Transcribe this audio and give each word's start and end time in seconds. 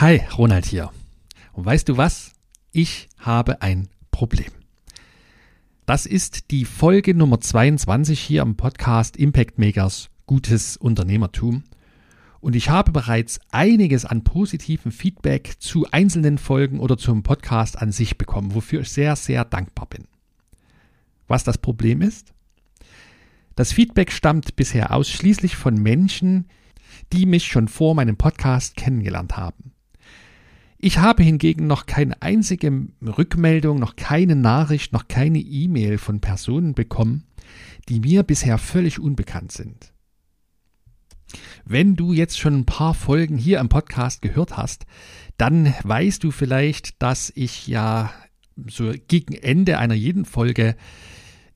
Hi, 0.00 0.22
Ronald 0.38 0.64
hier. 0.64 0.88
Und 1.52 1.66
weißt 1.66 1.86
du 1.86 1.98
was? 1.98 2.32
Ich 2.72 3.10
habe 3.18 3.60
ein 3.60 3.90
Problem. 4.10 4.50
Das 5.84 6.06
ist 6.06 6.50
die 6.50 6.64
Folge 6.64 7.14
Nummer 7.14 7.38
22 7.38 8.18
hier 8.18 8.40
im 8.40 8.56
Podcast 8.56 9.18
Impact 9.18 9.58
Makers 9.58 10.08
Gutes 10.24 10.78
Unternehmertum. 10.78 11.64
Und 12.40 12.56
ich 12.56 12.70
habe 12.70 12.92
bereits 12.92 13.40
einiges 13.50 14.06
an 14.06 14.24
positiven 14.24 14.90
Feedback 14.90 15.56
zu 15.58 15.86
einzelnen 15.90 16.38
Folgen 16.38 16.80
oder 16.80 16.96
zum 16.96 17.22
Podcast 17.22 17.76
an 17.76 17.92
sich 17.92 18.16
bekommen, 18.16 18.54
wofür 18.54 18.80
ich 18.80 18.88
sehr, 18.88 19.16
sehr 19.16 19.44
dankbar 19.44 19.84
bin. 19.84 20.06
Was 21.28 21.44
das 21.44 21.58
Problem 21.58 22.00
ist? 22.00 22.32
Das 23.54 23.70
Feedback 23.70 24.12
stammt 24.12 24.56
bisher 24.56 24.94
ausschließlich 24.94 25.56
von 25.56 25.74
Menschen, 25.74 26.48
die 27.12 27.26
mich 27.26 27.48
schon 27.48 27.68
vor 27.68 27.94
meinem 27.94 28.16
Podcast 28.16 28.76
kennengelernt 28.76 29.36
haben. 29.36 29.69
Ich 30.82 30.96
habe 30.96 31.22
hingegen 31.22 31.66
noch 31.66 31.84
keine 31.84 32.22
einzige 32.22 32.86
Rückmeldung, 33.02 33.78
noch 33.78 33.96
keine 33.96 34.34
Nachricht, 34.34 34.94
noch 34.94 35.08
keine 35.08 35.38
E-Mail 35.38 35.98
von 35.98 36.20
Personen 36.20 36.72
bekommen, 36.72 37.24
die 37.90 38.00
mir 38.00 38.22
bisher 38.22 38.56
völlig 38.56 38.98
unbekannt 38.98 39.52
sind. 39.52 39.92
Wenn 41.66 41.96
du 41.96 42.14
jetzt 42.14 42.38
schon 42.38 42.60
ein 42.60 42.64
paar 42.64 42.94
Folgen 42.94 43.36
hier 43.36 43.60
im 43.60 43.68
Podcast 43.68 44.22
gehört 44.22 44.56
hast, 44.56 44.86
dann 45.36 45.74
weißt 45.82 46.24
du 46.24 46.30
vielleicht, 46.30 47.02
dass 47.02 47.30
ich 47.34 47.66
ja 47.66 48.10
so 48.66 48.90
gegen 49.06 49.34
Ende 49.34 49.76
einer 49.76 49.94
jeden 49.94 50.24
Folge 50.24 50.76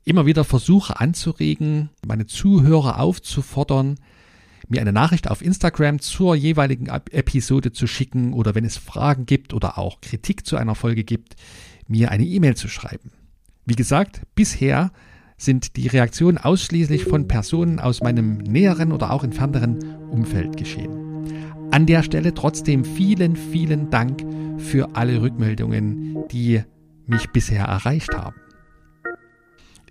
immer 0.05 0.27
wieder 0.27 0.45
versuche 0.45 1.01
anzuregen, 1.01 1.89
meine 2.07 2.27
Zuhörer 2.27 3.01
aufzufordern, 3.01 3.99
mir 4.69 4.81
eine 4.81 4.93
Nachricht 4.93 5.31
auf 5.31 5.43
Instagram 5.43 6.01
zur 6.01 6.35
jeweiligen 6.35 6.87
Episode 6.87 7.73
zu 7.73 7.87
schicken 7.87 8.33
oder 8.33 8.55
wenn 8.55 8.65
es 8.65 8.77
Fragen 8.77 9.27
gibt 9.27 9.55
oder 9.55 9.79
auch 9.79 10.01
Kritik 10.01 10.47
zu 10.47 10.57
einer 10.57 10.75
Folge 10.75 11.05
gibt, 11.05 11.37
mir 11.87 12.11
eine 12.11 12.25
E-Mail 12.25 12.57
zu 12.57 12.69
schreiben. 12.69 13.11
Wie 13.67 13.77
gesagt, 13.77 14.23
bisher 14.35 14.91
sind 15.37 15.77
die 15.77 15.89
Reaktionen 15.89 16.39
ausschließlich 16.39 17.05
von 17.05 17.29
Personen 17.29 17.81
aus 17.81 18.03
meinem 18.03 18.39
näheren 18.39 18.93
oder 18.93 19.11
auch 19.11 19.25
entfernteren 19.25 19.79
Umfeld 20.11 20.57
geschehen. 20.57 21.05
An 21.71 21.87
der 21.87 22.03
Stelle 22.03 22.35
trotzdem 22.35 22.85
vielen, 22.85 23.37
vielen 23.37 23.91
Dank 23.91 24.25
für 24.59 24.95
alle 24.95 25.21
Rückmeldungen, 25.21 26.29
die 26.31 26.63
mich 27.07 27.29
bisher 27.31 27.65
erreicht 27.65 28.15
haben. 28.15 28.37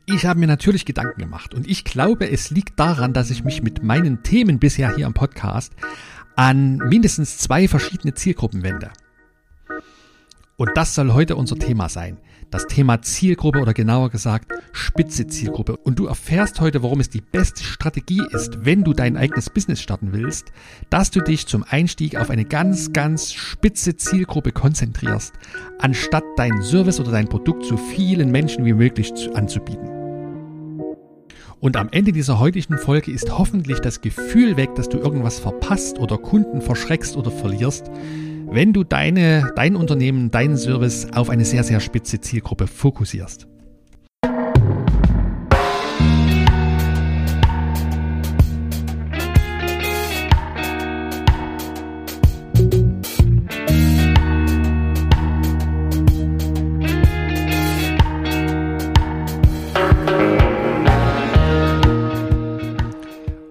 Ich 0.06 0.26
habe 0.26 0.40
mir 0.40 0.48
natürlich 0.48 0.86
Gedanken 0.86 1.22
gemacht 1.22 1.54
und 1.54 1.66
ich 1.66 1.86
glaube, 1.86 2.30
es 2.30 2.50
liegt 2.50 2.78
daran, 2.78 3.14
dass 3.14 3.30
ich 3.30 3.46
mich 3.46 3.64
mit 3.64 3.84
meinen 3.84 4.22
Themen 4.22 4.60
bisher 4.60 4.94
hier 4.96 5.08
am 5.08 5.14
Podcast 5.14 5.72
an 6.36 6.78
mindestens 6.78 7.38
zwei 7.38 7.70
verschiedene 7.70 8.14
Zielgruppen 8.14 8.64
wende. 8.64 8.92
Und 10.58 10.72
das 10.76 10.94
soll 10.94 11.14
heute 11.14 11.38
unser 11.38 11.58
Thema 11.58 11.88
sein. 11.88 12.18
Das 12.54 12.68
Thema 12.68 13.02
Zielgruppe 13.02 13.62
oder 13.62 13.74
genauer 13.74 14.12
gesagt 14.12 14.54
spitze 14.74 15.26
Zielgruppe. 15.26 15.76
Und 15.76 15.98
du 15.98 16.06
erfährst 16.06 16.62
heute, 16.62 16.84
warum 16.84 17.00
es 17.00 17.10
die 17.10 17.20
beste 17.20 17.64
Strategie 17.64 18.22
ist, 18.32 18.64
wenn 18.64 18.84
du 18.84 18.94
dein 18.94 19.18
eigenes 19.18 19.50
Business 19.50 19.82
starten 19.82 20.10
willst, 20.12 20.52
dass 20.92 21.10
du 21.10 21.22
dich 21.22 21.48
zum 21.48 21.66
Einstieg 21.68 22.16
auf 22.16 22.30
eine 22.30 22.46
ganz, 22.46 22.94
ganz 22.94 23.34
spitze 23.34 23.98
Zielgruppe 23.98 24.52
konzentrierst, 24.52 25.34
anstatt 25.80 26.26
deinen 26.38 26.62
Service 26.62 27.00
oder 27.00 27.10
dein 27.10 27.28
Produkt 27.28 27.66
so 27.66 27.76
vielen 27.76 28.30
Menschen 28.30 28.66
wie 28.66 28.74
möglich 28.74 29.12
anzubieten. 29.34 29.90
Und 31.60 31.76
am 31.76 31.90
Ende 31.90 32.12
dieser 32.12 32.38
heutigen 32.38 32.78
Folge 32.78 33.10
ist 33.10 33.36
hoffentlich 33.36 33.80
das 33.80 34.02
Gefühl 34.02 34.58
weg, 34.58 34.76
dass 34.76 34.90
du 34.90 35.00
irgendwas 35.00 35.40
verpasst 35.40 35.98
oder 35.98 36.20
Kunden 36.20 36.62
verschreckst 36.62 37.18
oder 37.18 37.32
verlierst, 37.32 37.90
wenn 38.54 38.72
du 38.72 38.84
deine, 38.84 39.52
dein 39.56 39.76
Unternehmen, 39.76 40.30
deinen 40.30 40.58
Service 40.58 41.08
auf 41.16 41.32
eine 41.32 41.44
sehr, 41.44 41.64
sehr 41.64 41.80
spitze 41.80 42.22
Zielgruppe 42.22 42.68
fokussierst. 42.68 43.48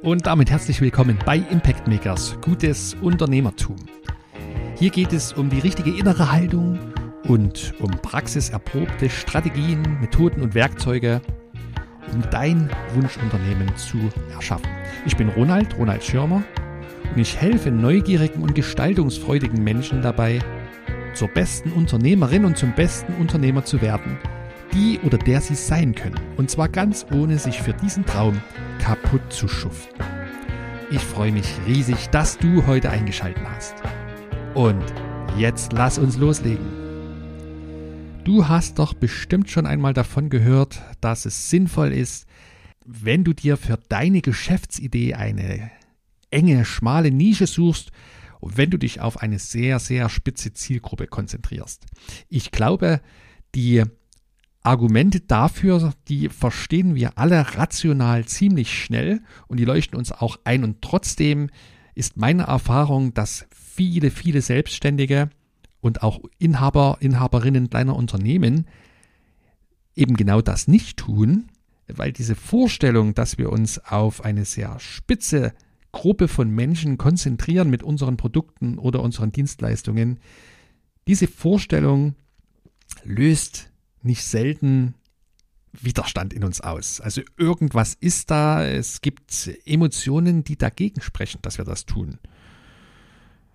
Und 0.02 0.26
damit 0.26 0.50
herzlich 0.50 0.80
willkommen 0.80 1.18
bei 1.24 1.38
Impact 1.50 1.88
Makers, 1.88 2.36
gutes 2.40 2.94
Unternehmertum. 3.00 3.76
Hier 4.82 4.90
geht 4.90 5.12
es 5.12 5.32
um 5.32 5.48
die 5.48 5.60
richtige 5.60 5.96
innere 5.96 6.32
Haltung 6.32 6.76
und 7.28 7.72
um 7.78 7.88
praxiserprobte 7.88 9.08
Strategien, 9.10 9.80
Methoden 10.00 10.42
und 10.42 10.56
Werkzeuge, 10.56 11.20
um 12.12 12.20
dein 12.32 12.68
Wunschunternehmen 12.92 13.76
zu 13.76 13.98
erschaffen. 14.34 14.66
Ich 15.06 15.16
bin 15.16 15.28
Ronald, 15.28 15.78
Ronald 15.78 16.02
Schirmer, 16.02 16.42
und 17.14 17.20
ich 17.20 17.40
helfe 17.40 17.70
neugierigen 17.70 18.42
und 18.42 18.56
gestaltungsfreudigen 18.56 19.62
Menschen 19.62 20.02
dabei, 20.02 20.40
zur 21.14 21.28
besten 21.28 21.70
Unternehmerin 21.70 22.44
und 22.44 22.58
zum 22.58 22.72
besten 22.72 23.14
Unternehmer 23.20 23.64
zu 23.64 23.80
werden, 23.82 24.18
die 24.74 24.98
oder 25.04 25.16
der 25.16 25.40
sie 25.40 25.54
sein 25.54 25.94
können. 25.94 26.18
Und 26.36 26.50
zwar 26.50 26.68
ganz 26.68 27.06
ohne 27.12 27.38
sich 27.38 27.62
für 27.62 27.72
diesen 27.72 28.04
Traum 28.04 28.42
kaputt 28.80 29.32
zu 29.32 29.46
schuften. 29.46 30.02
Ich 30.90 31.04
freue 31.04 31.30
mich 31.30 31.46
riesig, 31.68 32.08
dass 32.08 32.36
du 32.36 32.66
heute 32.66 32.90
eingeschaltet 32.90 33.44
hast. 33.48 33.76
Und 34.54 34.84
jetzt 35.38 35.72
lass 35.72 35.96
uns 35.96 36.18
loslegen. 36.18 36.66
Du 38.24 38.48
hast 38.48 38.78
doch 38.78 38.92
bestimmt 38.92 39.50
schon 39.50 39.64
einmal 39.64 39.94
davon 39.94 40.28
gehört, 40.28 40.82
dass 41.00 41.24
es 41.24 41.48
sinnvoll 41.48 41.90
ist, 41.90 42.26
wenn 42.84 43.24
du 43.24 43.32
dir 43.32 43.56
für 43.56 43.78
deine 43.88 44.20
Geschäftsidee 44.20 45.14
eine 45.14 45.70
enge, 46.30 46.66
schmale 46.66 47.10
Nische 47.10 47.46
suchst 47.46 47.92
und 48.40 48.58
wenn 48.58 48.68
du 48.68 48.76
dich 48.76 49.00
auf 49.00 49.22
eine 49.22 49.38
sehr, 49.38 49.78
sehr 49.78 50.10
spitze 50.10 50.52
Zielgruppe 50.52 51.06
konzentrierst. 51.06 51.86
Ich 52.28 52.50
glaube, 52.50 53.00
die 53.54 53.84
Argumente 54.62 55.20
dafür, 55.20 55.94
die 56.08 56.28
verstehen 56.28 56.94
wir 56.94 57.16
alle 57.16 57.56
rational 57.56 58.26
ziemlich 58.26 58.78
schnell 58.78 59.22
und 59.48 59.58
die 59.58 59.64
leuchten 59.64 59.98
uns 59.98 60.12
auch 60.12 60.38
ein. 60.44 60.62
Und 60.62 60.82
trotzdem 60.82 61.48
ist 61.94 62.16
meine 62.16 62.44
Erfahrung, 62.44 63.14
dass 63.14 63.46
viele, 63.74 64.10
viele 64.10 64.42
Selbstständige 64.42 65.30
und 65.80 66.02
auch 66.02 66.20
Inhaber, 66.38 66.98
Inhaberinnen 67.00 67.70
kleiner 67.70 67.96
Unternehmen 67.96 68.66
eben 69.94 70.14
genau 70.16 70.40
das 70.40 70.68
nicht 70.68 70.98
tun, 70.98 71.48
weil 71.88 72.12
diese 72.12 72.34
Vorstellung, 72.34 73.14
dass 73.14 73.38
wir 73.38 73.50
uns 73.50 73.78
auf 73.78 74.24
eine 74.24 74.44
sehr 74.44 74.78
spitze 74.78 75.52
Gruppe 75.90 76.28
von 76.28 76.50
Menschen 76.50 76.96
konzentrieren 76.96 77.68
mit 77.68 77.82
unseren 77.82 78.16
Produkten 78.16 78.78
oder 78.78 79.02
unseren 79.02 79.32
Dienstleistungen, 79.32 80.20
diese 81.06 81.26
Vorstellung 81.26 82.14
löst 83.04 83.70
nicht 84.02 84.24
selten 84.24 84.94
Widerstand 85.72 86.32
in 86.32 86.44
uns 86.44 86.60
aus. 86.60 87.00
Also 87.00 87.22
irgendwas 87.38 87.94
ist 87.94 88.30
da, 88.30 88.64
es 88.64 89.00
gibt 89.00 89.50
Emotionen, 89.64 90.44
die 90.44 90.56
dagegen 90.56 91.00
sprechen, 91.00 91.40
dass 91.42 91.58
wir 91.58 91.64
das 91.64 91.86
tun. 91.86 92.18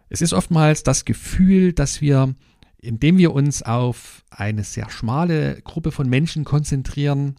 Es 0.09 0.21
ist 0.21 0.33
oftmals 0.33 0.83
das 0.83 1.05
Gefühl, 1.05 1.73
dass 1.73 2.01
wir, 2.01 2.35
indem 2.81 3.17
wir 3.17 3.33
uns 3.33 3.63
auf 3.63 4.23
eine 4.29 4.63
sehr 4.63 4.89
schmale 4.89 5.61
Gruppe 5.63 5.91
von 5.91 6.09
Menschen 6.09 6.43
konzentrieren, 6.43 7.35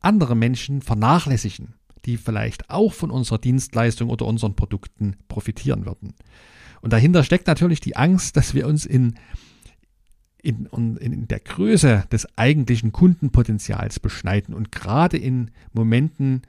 andere 0.00 0.34
Menschen 0.34 0.80
vernachlässigen, 0.80 1.74
die 2.06 2.16
vielleicht 2.16 2.70
auch 2.70 2.92
von 2.92 3.10
unserer 3.10 3.38
Dienstleistung 3.38 4.08
oder 4.08 4.26
unseren 4.26 4.56
Produkten 4.56 5.16
profitieren 5.28 5.84
würden. 5.84 6.14
Und 6.80 6.92
dahinter 6.94 7.24
steckt 7.24 7.46
natürlich 7.46 7.80
die 7.80 7.96
Angst, 7.96 8.36
dass 8.36 8.54
wir 8.54 8.66
uns 8.66 8.86
in 8.86 9.14
in, 10.42 10.96
in 10.96 11.28
der 11.28 11.40
Größe 11.40 12.04
des 12.10 12.26
eigentlichen 12.38 12.92
Kundenpotenzials 12.92 14.00
beschneiden. 14.00 14.54
Und 14.54 14.72
gerade 14.72 15.18
in 15.18 15.50
Momenten, 15.72 16.42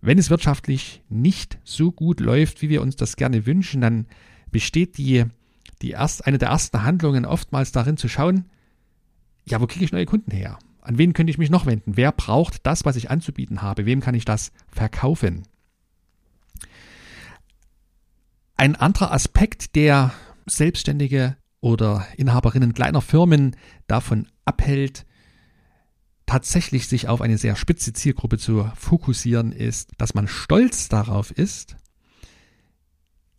wenn 0.00 0.18
es 0.18 0.30
wirtschaftlich 0.30 1.02
nicht 1.08 1.58
so 1.64 1.90
gut 1.90 2.20
läuft, 2.20 2.62
wie 2.62 2.68
wir 2.68 2.82
uns 2.82 2.96
das 2.96 3.16
gerne 3.16 3.44
wünschen, 3.44 3.80
dann 3.80 4.06
besteht 4.52 4.98
die, 4.98 5.24
die 5.82 5.90
erst, 5.90 6.26
eine 6.26 6.38
der 6.38 6.50
ersten 6.50 6.84
Handlungen 6.84 7.26
oftmals 7.26 7.72
darin 7.72 7.96
zu 7.96 8.08
schauen, 8.08 8.44
ja, 9.44 9.60
wo 9.60 9.66
kriege 9.66 9.84
ich 9.84 9.92
neue 9.92 10.06
Kunden 10.06 10.30
her? 10.30 10.58
An 10.80 10.98
wen 10.98 11.12
könnte 11.12 11.30
ich 11.30 11.38
mich 11.38 11.50
noch 11.50 11.66
wenden? 11.66 11.96
Wer 11.96 12.12
braucht 12.12 12.66
das, 12.66 12.84
was 12.84 12.96
ich 12.96 13.10
anzubieten 13.10 13.62
habe? 13.62 13.86
Wem 13.86 14.00
kann 14.00 14.14
ich 14.14 14.24
das 14.24 14.52
verkaufen? 14.68 15.42
Ein 18.56 18.76
anderer 18.76 19.12
Aspekt, 19.12 19.74
der 19.74 20.12
Selbstständige 20.46 21.36
oder 21.60 22.06
Inhaberinnen 22.16 22.74
kleiner 22.74 23.00
Firmen 23.00 23.56
davon 23.86 24.28
abhält, 24.44 25.06
tatsächlich 26.26 26.88
sich 26.88 27.08
auf 27.08 27.20
eine 27.20 27.38
sehr 27.38 27.56
spitze 27.56 27.92
Zielgruppe 27.92 28.38
zu 28.38 28.70
fokussieren, 28.76 29.52
ist, 29.52 29.90
dass 29.98 30.14
man 30.14 30.28
stolz 30.28 30.88
darauf 30.88 31.30
ist, 31.30 31.76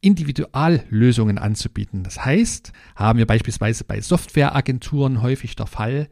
Individuallösungen 0.04 1.38
anzubieten. 1.38 2.04
Das 2.04 2.24
heißt, 2.24 2.74
haben 2.96 3.20
wir 3.20 3.26
beispielsweise 3.26 3.84
bei 3.84 4.02
Softwareagenturen 4.02 5.22
häufig 5.22 5.56
der 5.56 5.68
Fall, 5.68 6.10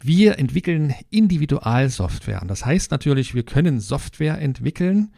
wir 0.00 0.38
entwickeln 0.38 0.94
Individualsoftware. 1.10 2.42
Das 2.46 2.64
heißt 2.64 2.90
natürlich, 2.90 3.34
wir 3.34 3.44
können 3.44 3.80
Software 3.80 4.40
entwickeln 4.40 5.12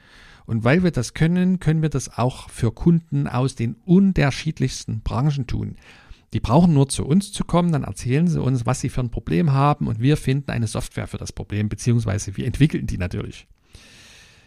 und 0.47 0.65
weil 0.65 0.83
wir 0.83 0.91
das 0.91 1.15
können, 1.15 1.61
können 1.61 1.83
wir 1.83 1.91
das 1.91 2.17
auch 2.17 2.49
für 2.49 2.73
Kunden 2.73 3.27
aus 3.27 3.55
den 3.55 3.75
unterschiedlichsten 3.85 5.01
Branchen 5.03 5.47
tun. 5.47 5.77
Die 6.33 6.41
brauchen 6.41 6.75
nur 6.75 6.89
zu 6.89 7.07
uns 7.07 7.33
zu 7.33 7.45
kommen, 7.45 7.73
dann 7.73 7.85
erzählen 7.85 8.29
sie 8.29 8.41
uns, 8.41 8.67
was 8.67 8.81
sie 8.81 8.89
für 8.89 9.01
ein 9.01 9.11
Problem 9.11 9.53
haben 9.53 9.87
und 9.87 10.01
wir 10.01 10.17
finden 10.17 10.51
eine 10.51 10.67
Software 10.67 11.07
für 11.07 11.19
das 11.19 11.33
Problem, 11.33 11.69
beziehungsweise 11.69 12.37
wir 12.37 12.47
entwickeln 12.47 12.87
die 12.87 12.99
natürlich. 12.99 13.47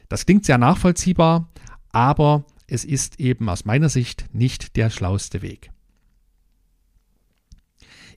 Das 0.07 0.25
klingt 0.25 0.45
sehr 0.45 0.57
nachvollziehbar, 0.57 1.49
aber 1.91 2.45
es 2.71 2.85
ist 2.85 3.19
eben 3.19 3.49
aus 3.49 3.65
meiner 3.65 3.89
Sicht 3.89 4.25
nicht 4.31 4.77
der 4.77 4.89
schlauste 4.89 5.41
Weg. 5.41 5.71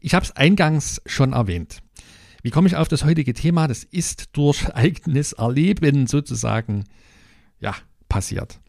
Ich 0.00 0.14
habe 0.14 0.24
es 0.24 0.30
eingangs 0.30 1.02
schon 1.06 1.32
erwähnt. 1.32 1.82
Wie 2.42 2.50
komme 2.50 2.68
ich 2.68 2.76
auf 2.76 2.86
das 2.86 3.04
heutige 3.04 3.34
Thema? 3.34 3.66
Das 3.66 3.82
ist 3.82 4.28
durch 4.32 4.68
eigenes 4.74 5.32
Erleben 5.32 6.06
sozusagen 6.06 6.84
ja, 7.58 7.74
passiert. 8.08 8.60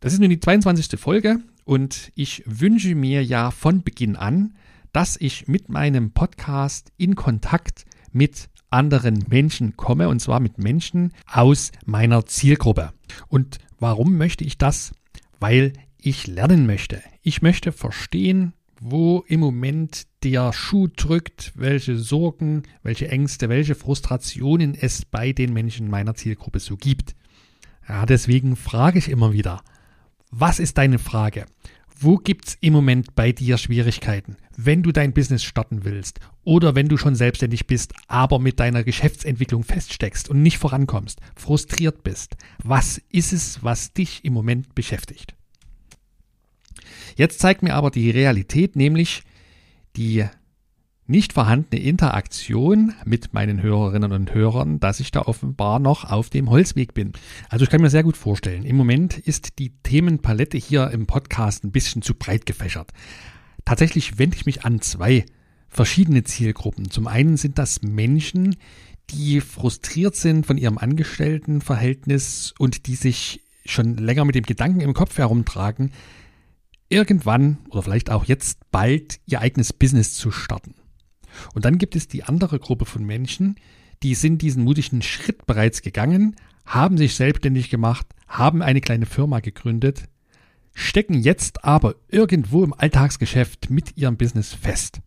Das 0.00 0.12
ist 0.12 0.18
nun 0.18 0.28
die 0.28 0.40
22. 0.40 1.00
Folge 1.00 1.38
und 1.64 2.12
ich 2.14 2.42
wünsche 2.44 2.94
mir 2.94 3.24
ja 3.24 3.50
von 3.52 3.82
Beginn 3.82 4.16
an, 4.16 4.54
dass 4.92 5.16
ich 5.16 5.48
mit 5.48 5.70
meinem 5.70 6.10
Podcast 6.10 6.92
in 6.98 7.14
Kontakt 7.14 7.86
mit 8.12 8.50
anderen 8.68 9.24
Menschen 9.28 9.78
komme 9.78 10.10
und 10.10 10.20
zwar 10.20 10.40
mit 10.40 10.58
Menschen 10.58 11.14
aus 11.26 11.72
meiner 11.86 12.26
Zielgruppe. 12.26 12.92
Und 13.28 13.58
warum 13.80 14.16
möchte 14.16 14.44
ich 14.44 14.58
das? 14.58 14.92
Weil 15.40 15.72
ich 15.98 16.26
lernen 16.26 16.66
möchte. 16.66 17.02
Ich 17.22 17.42
möchte 17.42 17.72
verstehen, 17.72 18.52
wo 18.80 19.24
im 19.26 19.40
Moment 19.40 20.06
der 20.22 20.52
Schuh 20.52 20.88
drückt, 20.88 21.52
welche 21.54 21.98
Sorgen, 21.98 22.62
welche 22.82 23.08
Ängste, 23.08 23.48
welche 23.48 23.74
Frustrationen 23.74 24.74
es 24.74 25.04
bei 25.04 25.32
den 25.32 25.52
Menschen 25.52 25.90
meiner 25.90 26.14
Zielgruppe 26.14 26.60
so 26.60 26.76
gibt. 26.76 27.14
Ja, 27.88 28.06
deswegen 28.06 28.56
frage 28.56 28.98
ich 28.98 29.08
immer 29.08 29.32
wieder, 29.32 29.62
was 30.30 30.60
ist 30.60 30.78
deine 30.78 30.98
Frage? 30.98 31.46
Wo 32.02 32.16
gibt 32.16 32.48
es 32.48 32.58
im 32.62 32.72
Moment 32.72 33.14
bei 33.14 33.30
dir 33.30 33.58
Schwierigkeiten, 33.58 34.38
wenn 34.56 34.82
du 34.82 34.90
dein 34.90 35.12
Business 35.12 35.44
starten 35.44 35.84
willst 35.84 36.18
oder 36.44 36.74
wenn 36.74 36.88
du 36.88 36.96
schon 36.96 37.14
selbstständig 37.14 37.66
bist, 37.66 37.92
aber 38.08 38.38
mit 38.38 38.58
deiner 38.58 38.84
Geschäftsentwicklung 38.84 39.64
feststeckst 39.64 40.30
und 40.30 40.40
nicht 40.40 40.56
vorankommst, 40.56 41.20
frustriert 41.36 42.02
bist? 42.02 42.38
Was 42.64 43.02
ist 43.10 43.34
es, 43.34 43.62
was 43.62 43.92
dich 43.92 44.24
im 44.24 44.32
Moment 44.32 44.74
beschäftigt? 44.74 45.34
Jetzt 47.16 47.38
zeigt 47.38 47.62
mir 47.62 47.74
aber 47.74 47.90
die 47.90 48.08
Realität, 48.08 48.76
nämlich 48.76 49.22
die 49.96 50.24
nicht 51.10 51.32
vorhandene 51.32 51.82
Interaktion 51.82 52.94
mit 53.04 53.34
meinen 53.34 53.60
Hörerinnen 53.62 54.12
und 54.12 54.32
Hörern, 54.32 54.78
dass 54.78 55.00
ich 55.00 55.10
da 55.10 55.22
offenbar 55.22 55.80
noch 55.80 56.10
auf 56.10 56.30
dem 56.30 56.48
Holzweg 56.48 56.94
bin. 56.94 57.12
Also 57.48 57.64
ich 57.64 57.70
kann 57.70 57.82
mir 57.82 57.90
sehr 57.90 58.04
gut 58.04 58.16
vorstellen, 58.16 58.64
im 58.64 58.76
Moment 58.76 59.18
ist 59.18 59.58
die 59.58 59.72
Themenpalette 59.82 60.56
hier 60.56 60.90
im 60.92 61.06
Podcast 61.06 61.64
ein 61.64 61.72
bisschen 61.72 62.02
zu 62.02 62.14
breit 62.14 62.46
gefächert. 62.46 62.92
Tatsächlich 63.64 64.18
wende 64.18 64.36
ich 64.36 64.46
mich 64.46 64.64
an 64.64 64.80
zwei 64.80 65.26
verschiedene 65.68 66.22
Zielgruppen. 66.22 66.90
Zum 66.90 67.08
einen 67.08 67.36
sind 67.36 67.58
das 67.58 67.82
Menschen, 67.82 68.56
die 69.10 69.40
frustriert 69.40 70.14
sind 70.14 70.46
von 70.46 70.58
ihrem 70.58 70.78
Angestelltenverhältnis 70.78 72.54
und 72.56 72.86
die 72.86 72.94
sich 72.94 73.42
schon 73.64 73.96
länger 73.96 74.24
mit 74.24 74.36
dem 74.36 74.44
Gedanken 74.44 74.80
im 74.80 74.94
Kopf 74.94 75.18
herumtragen, 75.18 75.90
irgendwann 76.88 77.58
oder 77.70 77.82
vielleicht 77.82 78.10
auch 78.10 78.24
jetzt 78.24 78.70
bald 78.70 79.20
ihr 79.26 79.40
eigenes 79.40 79.72
Business 79.72 80.14
zu 80.14 80.30
starten. 80.30 80.74
Und 81.54 81.64
dann 81.64 81.78
gibt 81.78 81.96
es 81.96 82.08
die 82.08 82.24
andere 82.24 82.58
Gruppe 82.58 82.84
von 82.84 83.04
Menschen, 83.04 83.56
die 84.02 84.14
sind 84.14 84.42
diesen 84.42 84.64
mutigen 84.64 85.02
Schritt 85.02 85.46
bereits 85.46 85.82
gegangen, 85.82 86.36
haben 86.64 86.96
sich 86.96 87.14
selbstständig 87.14 87.70
gemacht, 87.70 88.06
haben 88.28 88.62
eine 88.62 88.80
kleine 88.80 89.06
Firma 89.06 89.40
gegründet, 89.40 90.08
stecken 90.72 91.20
jetzt 91.20 91.64
aber 91.64 91.96
irgendwo 92.08 92.64
im 92.64 92.72
Alltagsgeschäft 92.72 93.70
mit 93.70 93.96
ihrem 93.96 94.16
Business 94.16 94.54
fest. 94.54 95.00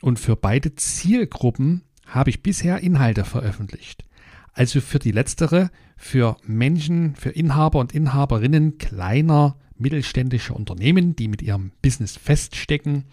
Und 0.00 0.18
für 0.18 0.36
beide 0.36 0.74
Zielgruppen 0.74 1.82
habe 2.06 2.30
ich 2.30 2.42
bisher 2.42 2.80
Inhalte 2.80 3.24
veröffentlicht. 3.24 4.04
Also 4.52 4.80
für 4.80 4.98
die 4.98 5.12
letztere, 5.12 5.70
für 5.96 6.36
Menschen, 6.44 7.14
für 7.14 7.30
Inhaber 7.30 7.78
und 7.78 7.92
Inhaberinnen 7.92 8.78
kleiner 8.78 9.56
mittelständischer 9.76 10.54
Unternehmen, 10.54 11.16
die 11.16 11.28
mit 11.28 11.42
ihrem 11.42 11.72
Business 11.82 12.16
feststecken, 12.16 13.04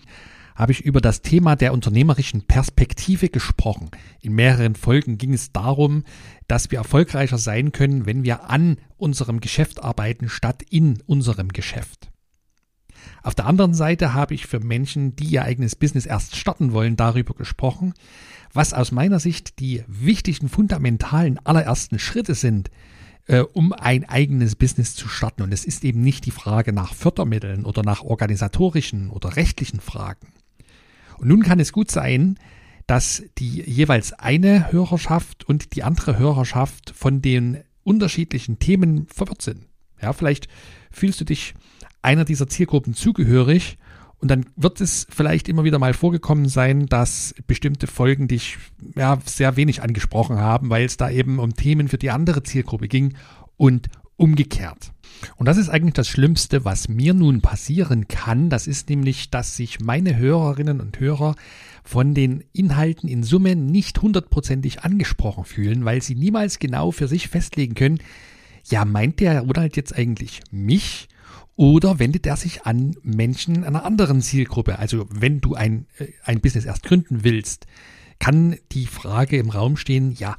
habe 0.59 0.73
ich 0.73 0.81
über 0.81 0.99
das 0.99 1.21
Thema 1.21 1.55
der 1.55 1.71
unternehmerischen 1.71 2.41
Perspektive 2.41 3.29
gesprochen. 3.29 3.89
In 4.19 4.33
mehreren 4.33 4.75
Folgen 4.75 5.17
ging 5.17 5.33
es 5.33 5.53
darum, 5.53 6.03
dass 6.49 6.69
wir 6.69 6.79
erfolgreicher 6.79 7.37
sein 7.37 7.71
können, 7.71 8.05
wenn 8.05 8.25
wir 8.25 8.49
an 8.49 8.77
unserem 8.97 9.39
Geschäft 9.39 9.81
arbeiten 9.81 10.27
statt 10.27 10.61
in 10.69 11.01
unserem 11.05 11.47
Geschäft. 11.47 12.11
Auf 13.23 13.35
der 13.35 13.45
anderen 13.45 13.73
Seite 13.73 14.13
habe 14.13 14.33
ich 14.33 14.47
für 14.47 14.59
Menschen, 14.59 15.15
die 15.15 15.27
ihr 15.27 15.43
eigenes 15.43 15.77
Business 15.77 16.05
erst 16.05 16.35
starten 16.35 16.73
wollen, 16.73 16.97
darüber 16.97 17.35
gesprochen, 17.35 17.93
was 18.51 18.73
aus 18.73 18.91
meiner 18.91 19.21
Sicht 19.21 19.59
die 19.59 19.85
wichtigen 19.87 20.49
fundamentalen 20.49 21.39
allerersten 21.45 21.99
Schritte 21.99 22.35
sind, 22.35 22.69
äh, 23.27 23.39
um 23.39 23.71
ein 23.71 24.03
eigenes 24.09 24.57
Business 24.57 24.93
zu 24.93 25.07
starten. 25.07 25.43
Und 25.43 25.53
es 25.53 25.63
ist 25.63 25.85
eben 25.85 26.01
nicht 26.01 26.25
die 26.25 26.31
Frage 26.31 26.73
nach 26.73 26.93
Fördermitteln 26.93 27.63
oder 27.63 27.81
nach 27.83 28.01
organisatorischen 28.01 29.09
oder 29.09 29.37
rechtlichen 29.37 29.79
Fragen. 29.79 30.27
Und 31.19 31.27
nun 31.27 31.43
kann 31.43 31.59
es 31.59 31.71
gut 31.71 31.91
sein, 31.91 32.37
dass 32.87 33.23
die 33.37 33.61
jeweils 33.61 34.13
eine 34.13 34.71
Hörerschaft 34.71 35.43
und 35.43 35.75
die 35.75 35.83
andere 35.83 36.17
Hörerschaft 36.17 36.93
von 36.95 37.21
den 37.21 37.59
unterschiedlichen 37.83 38.59
Themen 38.59 39.07
verwirrt 39.07 39.41
sind. 39.41 39.67
Ja, 40.01 40.13
vielleicht 40.13 40.47
fühlst 40.91 41.19
du 41.21 41.25
dich 41.25 41.53
einer 42.01 42.25
dieser 42.25 42.47
Zielgruppen 42.47 42.93
zugehörig 42.93 43.77
und 44.19 44.29
dann 44.29 44.45
wird 44.55 44.81
es 44.81 45.07
vielleicht 45.09 45.47
immer 45.47 45.63
wieder 45.63 45.79
mal 45.79 45.93
vorgekommen 45.93 46.47
sein, 46.47 46.87
dass 46.87 47.33
bestimmte 47.47 47.87
Folgen 47.87 48.27
dich 48.27 48.57
ja, 48.95 49.19
sehr 49.25 49.55
wenig 49.55 49.81
angesprochen 49.81 50.39
haben, 50.39 50.69
weil 50.69 50.85
es 50.85 50.97
da 50.97 51.09
eben 51.09 51.39
um 51.39 51.53
Themen 51.53 51.87
für 51.87 51.97
die 51.97 52.11
andere 52.11 52.43
Zielgruppe 52.43 52.87
ging 52.87 53.15
und 53.55 53.87
umgekehrt. 54.19 54.91
Und 55.35 55.47
das 55.47 55.57
ist 55.57 55.69
eigentlich 55.69 55.93
das 55.93 56.07
Schlimmste, 56.07 56.65
was 56.65 56.87
mir 56.87 57.13
nun 57.13 57.41
passieren 57.41 58.07
kann. 58.07 58.49
Das 58.49 58.67
ist 58.67 58.89
nämlich, 58.89 59.29
dass 59.29 59.55
sich 59.55 59.79
meine 59.79 60.15
Hörerinnen 60.15 60.79
und 60.79 60.99
Hörer 60.99 61.35
von 61.83 62.13
den 62.13 62.43
Inhalten 62.53 63.09
in 63.09 63.23
Summe 63.23 63.55
nicht 63.55 64.01
hundertprozentig 64.01 64.83
angesprochen 64.83 65.43
fühlen, 65.43 65.85
weil 65.85 66.01
sie 66.01 66.15
niemals 66.15 66.59
genau 66.59 66.91
für 66.91 67.07
sich 67.07 67.27
festlegen 67.27 67.75
können, 67.75 67.99
ja, 68.65 68.85
meint 68.85 69.19
der 69.19 69.41
Ronald 69.41 69.75
jetzt 69.75 69.95
eigentlich 69.95 70.41
mich 70.51 71.07
oder 71.55 71.99
wendet 71.99 72.25
er 72.25 72.37
sich 72.37 72.63
an 72.65 72.95
Menschen 73.03 73.63
einer 73.63 73.83
anderen 73.83 74.21
Zielgruppe? 74.21 74.79
Also 74.79 75.07
wenn 75.11 75.41
du 75.41 75.55
ein, 75.55 75.87
äh, 75.97 76.07
ein 76.23 76.39
Business 76.39 76.65
erst 76.65 76.83
gründen 76.83 77.23
willst, 77.23 77.65
kann 78.19 78.57
die 78.71 78.85
Frage 78.85 79.37
im 79.37 79.49
Raum 79.49 79.75
stehen, 79.75 80.13
ja, 80.13 80.37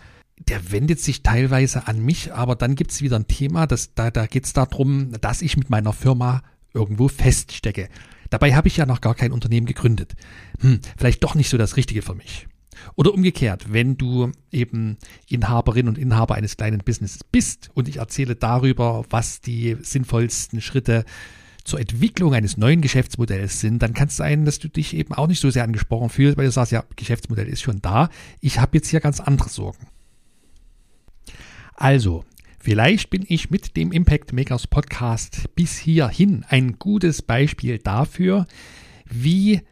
der 0.49 0.73
wendet 0.73 1.01
sich 1.01 1.23
teilweise 1.23 1.87
an 1.87 2.05
mich, 2.05 2.33
aber 2.33 2.57
dann 2.57 2.75
gibt 2.75 2.93
es 2.93 3.03
wieder 3.03 3.17
ein 3.17 3.29
Thema, 3.29 3.67
das, 3.67 3.95
da, 3.95 4.11
da 4.11 4.27
geht 4.27 4.47
es 4.47 4.53
darum, 4.53 5.13
dass 5.21 5.43
ich 5.43 5.57
mit 5.57 5.71
meiner 5.71 5.93
Firma 5.93 6.43
irgendwo 6.73 7.09
feststecke. 7.09 7.89
Dabei 8.31 8.55
habe 8.55 8.69
ich 8.69 8.77
ja 8.77 8.87
noch 8.87 9.01
gar 9.01 9.15
kein 9.15 9.33
Unternehmen 9.33 9.67
gegründet. 9.67 10.15
Hm, 10.61 10.81
vielleicht 10.97 11.23
doch 11.25 11.35
nicht 11.35 11.51
so 11.51 11.59
das 11.59 11.77
Richtige 11.77 12.03
für 12.03 12.15
mich. 12.15 12.47
Oder 12.95 13.13
umgekehrt, 13.13 13.73
wenn 13.73 13.99
du 13.99 14.33
eben 14.51 14.97
Inhaberin 15.29 15.89
und 15.89 15.99
Inhaber 15.99 16.37
eines 16.37 16.57
kleinen 16.57 16.79
Businesses 16.79 17.25
bist 17.25 17.71
und 17.75 17.89
ich 17.89 17.99
erzähle 17.99 18.37
darüber, 18.37 19.05
was 19.11 19.41
die 19.41 19.77
sinnvollsten 19.83 20.61
Schritte 20.63 21.05
zur 21.65 21.81
Entwicklung 21.81 22.33
eines 22.33 22.57
neuen 22.57 22.81
Geschäftsmodells 22.81 23.61
sind, 23.61 23.81
dann 23.83 23.93
kann 23.93 24.09
es 24.09 24.17
sein, 24.17 24.47
dass 24.47 24.59
du 24.59 24.69
dich 24.69 24.97
eben 24.97 25.13
auch 25.13 25.27
nicht 25.27 25.41
so 25.41 25.51
sehr 25.51 25.65
angesprochen 25.65 26.09
fühlst, 26.09 26.39
weil 26.39 26.47
du 26.47 26.53
sagst, 26.53 26.73
ja, 26.73 26.85
Geschäftsmodell 26.97 27.49
ist 27.49 27.61
schon 27.61 27.83
da, 27.83 28.09
ich 28.41 28.59
habe 28.59 28.79
jetzt 28.79 28.89
hier 28.89 29.01
ganz 29.01 29.21
andere 29.21 29.51
Sorgen. 29.51 29.87
Also, 31.81 32.27
vielleicht 32.59 33.09
bin 33.09 33.25
ich 33.27 33.49
mit 33.49 33.75
dem 33.75 33.91
Impact 33.91 34.35
Makers 34.35 34.67
Podcast 34.67 35.49
bis 35.57 35.79
hierhin 35.79 36.45
ein 36.47 36.79
gutes 36.79 37.23
Beispiel 37.23 37.79
dafür, 37.79 38.47
wie 39.07 39.63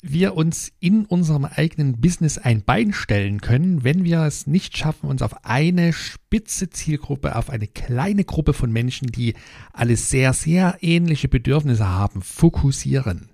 wir 0.00 0.34
uns 0.34 0.72
in 0.80 1.04
unserem 1.04 1.44
eigenen 1.44 2.00
Business 2.00 2.38
ein 2.38 2.62
Bein 2.62 2.94
stellen 2.94 3.42
können, 3.42 3.84
wenn 3.84 4.04
wir 4.04 4.22
es 4.22 4.46
nicht 4.46 4.78
schaffen, 4.78 5.10
uns 5.10 5.20
auf 5.20 5.44
eine 5.44 5.92
spitze 5.92 6.70
Zielgruppe, 6.70 7.36
auf 7.36 7.50
eine 7.50 7.66
kleine 7.66 8.24
Gruppe 8.24 8.54
von 8.54 8.72
Menschen, 8.72 9.08
die 9.08 9.34
alle 9.74 9.98
sehr, 9.98 10.32
sehr 10.32 10.78
ähnliche 10.80 11.28
Bedürfnisse 11.28 11.86
haben, 11.86 12.22
fokussieren. 12.22 13.28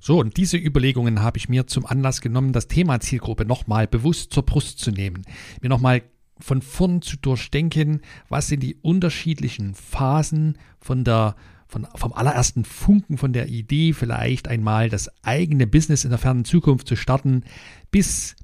So, 0.00 0.18
und 0.18 0.36
diese 0.36 0.58
Überlegungen 0.58 1.22
habe 1.22 1.38
ich 1.38 1.48
mir 1.48 1.66
zum 1.66 1.86
Anlass 1.86 2.20
genommen, 2.20 2.52
das 2.52 2.68
Thema 2.68 3.00
Zielgruppe 3.00 3.46
nochmal 3.46 3.86
bewusst 3.86 4.34
zur 4.34 4.44
Brust 4.44 4.80
zu 4.80 4.90
nehmen, 4.90 5.22
mir 5.62 5.70
nochmal 5.70 6.02
von 6.42 6.62
vorn 6.62 7.02
zu 7.02 7.16
durchdenken, 7.16 8.00
was 8.28 8.48
sind 8.48 8.62
die 8.62 8.76
unterschiedlichen 8.76 9.74
Phasen 9.74 10.58
von 10.80 11.04
der 11.04 11.36
von, 11.68 11.86
vom 11.94 12.12
allerersten 12.12 12.66
Funken 12.66 13.16
von 13.16 13.32
der 13.32 13.48
Idee, 13.48 13.94
vielleicht 13.94 14.46
einmal 14.46 14.90
das 14.90 15.10
eigene 15.24 15.66
Business 15.66 16.04
in 16.04 16.10
der 16.10 16.18
fernen 16.18 16.44
Zukunft 16.44 16.86
zu 16.86 16.96
starten, 16.96 17.44
bis 17.90 18.36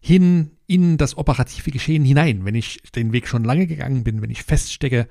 hin 0.00 0.50
in 0.66 0.98
das 0.98 1.16
operative 1.16 1.70
Geschehen 1.70 2.04
hinein, 2.04 2.44
wenn 2.44 2.54
ich 2.54 2.82
den 2.94 3.12
Weg 3.12 3.26
schon 3.26 3.42
lange 3.42 3.66
gegangen 3.66 4.04
bin, 4.04 4.20
wenn 4.20 4.28
ich 4.28 4.42
feststecke 4.42 5.08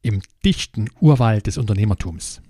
im 0.00 0.22
dichten 0.46 0.88
Urwald 0.98 1.46
des 1.46 1.58
Unternehmertums. 1.58 2.40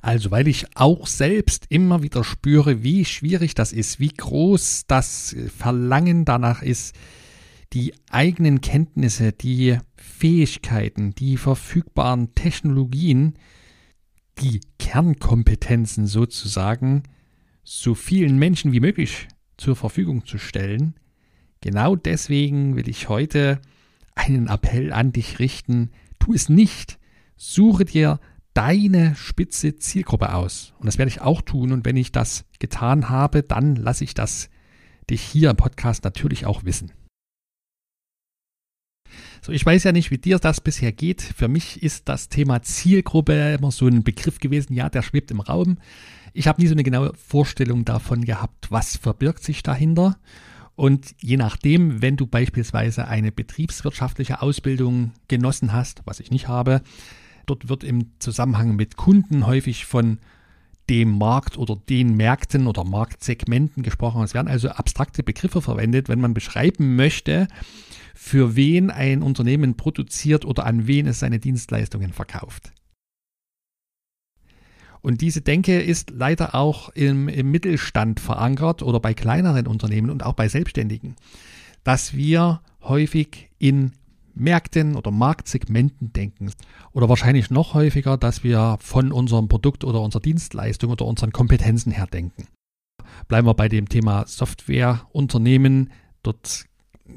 Also, 0.00 0.30
weil 0.30 0.48
ich 0.48 0.66
auch 0.76 1.06
selbst 1.06 1.66
immer 1.68 2.02
wieder 2.02 2.24
spüre, 2.24 2.82
wie 2.82 3.04
schwierig 3.04 3.54
das 3.54 3.72
ist, 3.72 4.00
wie 4.00 4.08
groß 4.08 4.84
das 4.86 5.36
Verlangen 5.56 6.24
danach 6.24 6.62
ist, 6.62 6.94
die 7.76 7.92
eigenen 8.08 8.62
Kenntnisse, 8.62 9.32
die 9.32 9.76
Fähigkeiten, 9.96 11.14
die 11.14 11.36
verfügbaren 11.36 12.34
Technologien, 12.34 13.34
die 14.38 14.62
Kernkompetenzen 14.78 16.06
sozusagen, 16.06 17.02
so 17.64 17.94
vielen 17.94 18.38
Menschen 18.38 18.72
wie 18.72 18.80
möglich 18.80 19.28
zur 19.58 19.76
Verfügung 19.76 20.24
zu 20.24 20.38
stellen. 20.38 20.94
Genau 21.60 21.96
deswegen 21.96 22.76
will 22.76 22.88
ich 22.88 23.10
heute 23.10 23.60
einen 24.14 24.46
Appell 24.46 24.90
an 24.90 25.12
dich 25.12 25.38
richten. 25.38 25.90
Tu 26.18 26.32
es 26.32 26.48
nicht. 26.48 26.98
Suche 27.36 27.84
dir 27.84 28.20
deine 28.54 29.14
spitze 29.16 29.76
Zielgruppe 29.76 30.32
aus. 30.32 30.72
Und 30.78 30.86
das 30.86 30.96
werde 30.96 31.10
ich 31.10 31.20
auch 31.20 31.42
tun. 31.42 31.72
Und 31.72 31.84
wenn 31.84 31.98
ich 31.98 32.10
das 32.10 32.46
getan 32.58 33.10
habe, 33.10 33.42
dann 33.42 33.76
lasse 33.76 34.04
ich 34.04 34.14
das 34.14 34.48
dich 35.10 35.20
hier 35.20 35.50
im 35.50 35.56
Podcast 35.58 36.04
natürlich 36.04 36.46
auch 36.46 36.64
wissen. 36.64 36.90
So, 39.42 39.52
ich 39.52 39.64
weiß 39.64 39.84
ja 39.84 39.92
nicht, 39.92 40.10
wie 40.10 40.18
dir 40.18 40.38
das 40.38 40.60
bisher 40.60 40.92
geht. 40.92 41.22
Für 41.22 41.48
mich 41.48 41.82
ist 41.82 42.08
das 42.08 42.28
Thema 42.28 42.62
Zielgruppe 42.62 43.54
immer 43.54 43.70
so 43.70 43.86
ein 43.86 44.02
Begriff 44.02 44.40
gewesen. 44.40 44.74
Ja, 44.74 44.88
der 44.88 45.02
schwebt 45.02 45.30
im 45.30 45.40
Raum. 45.40 45.78
Ich 46.32 46.46
habe 46.48 46.60
nie 46.60 46.68
so 46.68 46.74
eine 46.74 46.82
genaue 46.82 47.12
Vorstellung 47.14 47.84
davon 47.84 48.24
gehabt, 48.24 48.70
was 48.70 48.96
verbirgt 48.96 49.42
sich 49.42 49.62
dahinter. 49.62 50.18
Und 50.74 51.14
je 51.20 51.38
nachdem, 51.38 52.02
wenn 52.02 52.16
du 52.16 52.26
beispielsweise 52.26 53.08
eine 53.08 53.32
betriebswirtschaftliche 53.32 54.42
Ausbildung 54.42 55.12
genossen 55.28 55.72
hast, 55.72 56.02
was 56.04 56.20
ich 56.20 56.30
nicht 56.30 56.48
habe, 56.48 56.82
dort 57.46 57.68
wird 57.70 57.82
im 57.82 58.10
Zusammenhang 58.18 58.76
mit 58.76 58.96
Kunden 58.96 59.46
häufig 59.46 59.86
von 59.86 60.18
dem 60.90 61.16
Markt 61.18 61.58
oder 61.58 61.76
den 61.88 62.16
Märkten 62.16 62.66
oder 62.66 62.84
Marktsegmenten 62.84 63.82
gesprochen. 63.82 64.22
Es 64.22 64.34
werden 64.34 64.48
also 64.48 64.68
abstrakte 64.68 65.22
Begriffe 65.22 65.62
verwendet, 65.62 66.08
wenn 66.08 66.20
man 66.20 66.34
beschreiben 66.34 66.94
möchte, 66.94 67.48
für 68.16 68.56
wen 68.56 68.90
ein 68.90 69.22
Unternehmen 69.22 69.76
produziert 69.76 70.46
oder 70.46 70.64
an 70.64 70.86
wen 70.86 71.06
es 71.06 71.20
seine 71.20 71.38
Dienstleistungen 71.38 72.14
verkauft. 72.14 72.72
Und 75.02 75.20
diese 75.20 75.42
Denke 75.42 75.80
ist 75.80 76.10
leider 76.10 76.54
auch 76.54 76.88
im, 76.88 77.28
im 77.28 77.50
Mittelstand 77.50 78.18
verankert 78.18 78.82
oder 78.82 79.00
bei 79.00 79.12
kleineren 79.12 79.66
Unternehmen 79.66 80.08
und 80.08 80.24
auch 80.24 80.32
bei 80.32 80.48
Selbstständigen, 80.48 81.14
dass 81.84 82.14
wir 82.14 82.62
häufig 82.82 83.50
in 83.58 83.92
Märkten 84.34 84.96
oder 84.96 85.10
Marktsegmenten 85.10 86.14
denken. 86.14 86.50
Oder 86.92 87.10
wahrscheinlich 87.10 87.50
noch 87.50 87.74
häufiger, 87.74 88.16
dass 88.16 88.42
wir 88.42 88.78
von 88.80 89.12
unserem 89.12 89.48
Produkt 89.48 89.84
oder 89.84 90.00
unserer 90.00 90.22
Dienstleistung 90.22 90.90
oder 90.90 91.04
unseren 91.04 91.32
Kompetenzen 91.32 91.92
her 91.92 92.06
denken. 92.06 92.48
Bleiben 93.28 93.46
wir 93.46 93.54
bei 93.54 93.68
dem 93.68 93.88
Thema 93.88 94.26
Softwareunternehmen. 94.26 95.90
Dort 96.22 96.66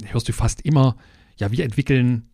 hörst 0.06 0.28
du 0.28 0.34
fast 0.34 0.62
immer, 0.62 0.96
ja, 1.38 1.52
wir 1.52 1.64
entwickeln 1.64 2.30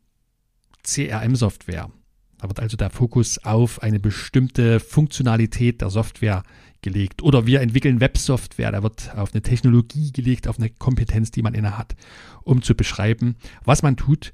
CRM-Software. 0.84 1.92
Da 2.38 2.48
wird 2.48 2.60
also 2.60 2.78
der 2.78 2.90
Fokus 2.90 3.38
auf 3.44 3.82
eine 3.82 4.00
bestimmte 4.00 4.80
Funktionalität 4.80 5.82
der 5.82 5.90
Software 5.90 6.44
gelegt. 6.82 7.24
Oder 7.24 7.48
wir 7.48 7.62
entwickeln 7.62 8.00
Websoftware, 8.00 8.72
da 8.72 8.84
wird 8.84 9.16
auf 9.16 9.34
eine 9.34 9.42
Technologie 9.42 10.12
gelegt, 10.12 10.48
auf 10.48 10.60
eine 10.60 10.70
Kompetenz, 10.70 11.32
die 11.32 11.42
man 11.42 11.54
inne 11.54 11.78
hat, 11.78 11.96
um 12.44 12.62
zu 12.62 12.76
beschreiben, 12.76 13.36
was 13.64 13.82
man 13.82 13.98
tut, 13.98 14.34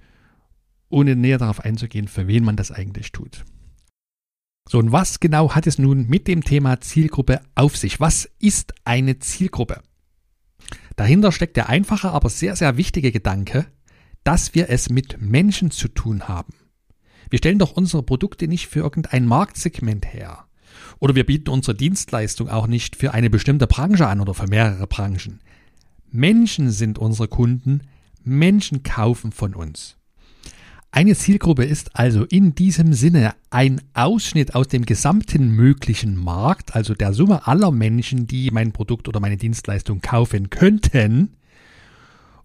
ohne 0.90 1.16
näher 1.16 1.38
darauf 1.38 1.62
einzugehen, 1.62 2.08
für 2.08 2.28
wen 2.28 2.44
man 2.44 2.58
das 2.58 2.72
eigentlich 2.72 3.12
tut. 3.12 3.46
So, 4.68 4.80
und 4.80 4.92
was 4.92 5.20
genau 5.20 5.56
hat 5.56 5.68
es 5.68 5.80
nun 5.80 6.08
mit 6.08 6.28
dem 6.28 6.44
Thema 6.44 6.82
Zielgruppe 6.82 7.42
auf 7.56 7.78
sich? 7.78 8.00
Was 8.00 8.30
ist 8.40 8.74
eine 8.84 9.20
Zielgruppe? 9.20 9.82
Dahinter 10.96 11.32
steckt 11.32 11.58
der 11.58 11.70
einfache, 11.70 12.12
aber 12.12 12.30
sehr, 12.30 12.56
sehr 12.56 12.78
wichtige 12.78 13.12
Gedanke, 13.12 13.66
dass 14.24 14.54
wir 14.54 14.70
es 14.70 14.90
mit 14.90 15.22
Menschen 15.22 15.72
zu 15.72 15.88
tun 15.88 16.28
haben. 16.28 16.54
Wir 17.30 17.40
stellen 17.40 17.60
doch 17.60 17.72
unsere 17.72 18.04
Produkte 18.04 18.48
nicht 18.48 18.68
für 18.68 18.80
irgendein 18.80 19.26
Marktsegment 19.26 20.14
her. 20.14 20.46
Oder 21.00 21.16
wir 21.16 21.26
bieten 21.26 21.50
unsere 21.50 21.76
Dienstleistung 21.76 22.50
auch 22.50 22.68
nicht 22.68 22.96
für 22.96 23.14
eine 23.14 23.30
bestimmte 23.30 23.68
Branche 23.68 24.08
an 24.08 24.20
oder 24.20 24.34
für 24.34 24.48
mehrere 24.48 24.88
Branchen. 24.88 25.40
Menschen 26.12 26.72
sind 26.72 27.00
unsere 27.00 27.28
Kunden, 27.28 27.82
Menschen 28.24 28.84
kaufen 28.84 29.32
von 29.32 29.56
uns. 29.56 29.98
Eine 30.94 31.16
Zielgruppe 31.16 31.64
ist 31.64 31.96
also 31.96 32.26
in 32.26 32.54
diesem 32.54 32.92
Sinne 32.92 33.34
ein 33.50 33.82
Ausschnitt 33.94 34.56
aus 34.56 34.68
dem 34.68 34.86
gesamten 34.86 35.50
möglichen 35.52 36.18
Markt, 36.18 36.76
also 36.76 36.94
der 36.94 37.14
Summe 37.14 37.48
aller 37.48 37.72
Menschen, 37.72 38.28
die 38.28 38.52
mein 38.52 38.74
Produkt 38.74 39.08
oder 39.08 39.22
meine 39.22 39.38
Dienstleistung 39.38 40.02
kaufen 40.02 40.50
könnten. 40.50 41.38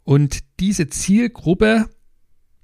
Und 0.05 0.45
diese 0.61 0.89
Zielgruppe 0.89 1.91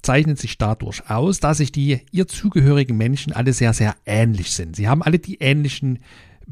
zeichnet 0.03 0.39
sich 0.39 0.57
dadurch 0.57 1.11
aus, 1.11 1.41
dass 1.41 1.59
sich 1.59 1.73
die 1.73 2.01
ihr 2.13 2.29
zugehörigen 2.29 2.97
Menschen 2.97 3.33
alle 3.33 3.53
sehr, 3.53 3.73
sehr 3.73 3.97
ähnlich 4.07 4.53
sind. 4.53 4.77
Sie 4.77 4.89
haben 4.89 5.03
alle 5.03 5.19
die 5.19 5.39
ähnlichen 5.41 5.99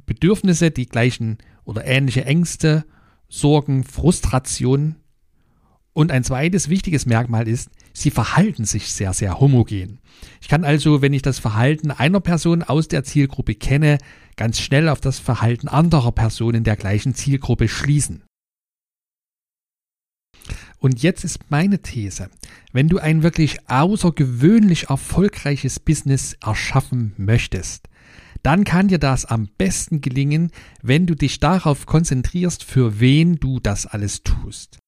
Bedürfnisse, 0.07 0.73
die 0.73 0.87
gleichen 0.87 1.39
oder 1.65 1.85
ähnliche 1.85 2.25
Ängste, 2.25 2.85
Sorgen, 3.29 3.85
Frustrationen. 3.85 4.97
Und 5.93 6.13
ein 6.13 6.25
zweites 6.25 6.69
wichtiges 6.69 7.07
Merkmal 7.07 7.49
ist, 7.49 7.71
sie 7.93 8.11
verhalten 8.11 8.65
sich 8.65 8.93
sehr, 8.93 9.13
sehr 9.13 9.41
homogen. 9.41 9.99
Ich 10.41 10.49
kann 10.49 10.65
also, 10.65 11.03
wenn 11.03 11.13
ich 11.13 11.23
das 11.23 11.39
Verhalten 11.39 11.91
einer 11.91 12.21
Person 12.21 12.63
aus 12.63 12.89
der 12.89 13.05
Zielgruppe 13.05 13.55
kenne, 13.55 13.99
ganz 14.37 14.61
schnell 14.61 14.89
auf 14.89 15.01
das 15.01 15.19
Verhalten 15.19 15.69
anderer 15.69 16.13
Personen 16.13 16.65
der 16.65 16.77
gleichen 16.77 17.15
Zielgruppe 17.15 17.69
schließen. 17.69 18.23
Und 20.79 21.03
jetzt 21.03 21.25
ist 21.25 21.51
meine 21.51 21.83
These, 21.83 22.31
wenn 22.73 22.89
du 22.89 22.99
ein 22.99 23.23
wirklich 23.23 23.69
außergewöhnlich 23.69 24.89
erfolgreiches 24.89 25.79
Business 25.79 26.37
erschaffen 26.43 27.13
möchtest, 27.19 27.89
dann 28.43 28.65
kann 28.65 28.89
dir 28.89 28.99
das 28.99 29.27
am 29.27 29.49
besten 29.59 30.01
gelingen, 30.01 30.51
wenn 30.83 31.07
du 31.07 31.15
dich 31.15 31.41
darauf 31.41 31.85
konzentrierst, 31.85 32.65
für 32.65 32.99
wen 32.99 33.37
du 33.37 33.61
das 33.61 33.85
alles 33.85 34.23
tust. 34.23 34.80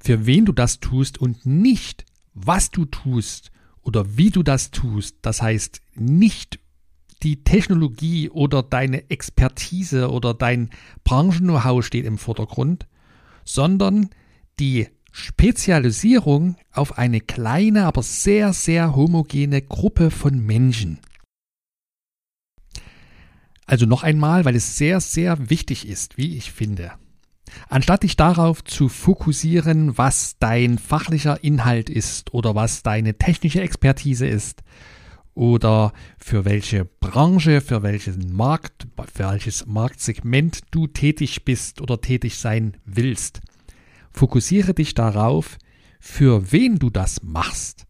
Für 0.00 0.26
wen 0.26 0.44
du 0.44 0.52
das 0.52 0.80
tust 0.80 1.18
und 1.18 1.46
nicht, 1.46 2.04
was 2.34 2.70
du 2.70 2.84
tust 2.84 3.50
oder 3.82 4.16
wie 4.16 4.30
du 4.30 4.42
das 4.42 4.70
tust. 4.70 5.16
Das 5.22 5.42
heißt 5.42 5.80
nicht 5.94 6.58
die 7.22 7.42
Technologie 7.42 8.28
oder 8.28 8.62
deine 8.62 9.10
Expertise 9.10 10.10
oder 10.10 10.34
dein 10.34 10.70
Branchen-Know-how 11.04 11.84
steht 11.84 12.04
im 12.04 12.18
Vordergrund, 12.18 12.86
sondern 13.44 14.10
die 14.58 14.88
Spezialisierung 15.10 16.56
auf 16.72 16.98
eine 16.98 17.20
kleine, 17.20 17.86
aber 17.86 18.02
sehr, 18.02 18.52
sehr 18.52 18.96
homogene 18.96 19.62
Gruppe 19.62 20.10
von 20.10 20.44
Menschen. 20.44 20.98
Also 23.66 23.86
noch 23.86 24.02
einmal, 24.02 24.44
weil 24.44 24.56
es 24.56 24.76
sehr, 24.76 25.00
sehr 25.00 25.50
wichtig 25.50 25.88
ist, 25.88 26.18
wie 26.18 26.36
ich 26.36 26.52
finde. 26.52 26.92
Anstatt 27.68 28.02
dich 28.02 28.16
darauf 28.16 28.62
zu 28.64 28.88
fokussieren, 28.88 29.96
was 29.98 30.36
dein 30.38 30.78
fachlicher 30.78 31.42
Inhalt 31.42 31.90
ist 31.90 32.34
oder 32.34 32.54
was 32.54 32.82
deine 32.82 33.16
technische 33.18 33.60
Expertise 33.60 34.26
ist 34.26 34.62
oder 35.34 35.92
für 36.18 36.44
welche 36.44 36.84
Branche, 36.84 37.60
für 37.60 37.82
welchen 37.82 38.34
Markt, 38.34 38.86
für 39.12 39.30
welches 39.30 39.66
Marktsegment 39.66 40.60
du 40.70 40.86
tätig 40.86 41.44
bist 41.44 41.80
oder 41.80 42.00
tätig 42.00 42.38
sein 42.38 42.76
willst, 42.84 43.40
Fokussiere 44.14 44.74
dich 44.74 44.94
darauf, 44.94 45.58
für 45.98 46.52
wen 46.52 46.78
du 46.78 46.88
das 46.88 47.22
machst. 47.24 47.84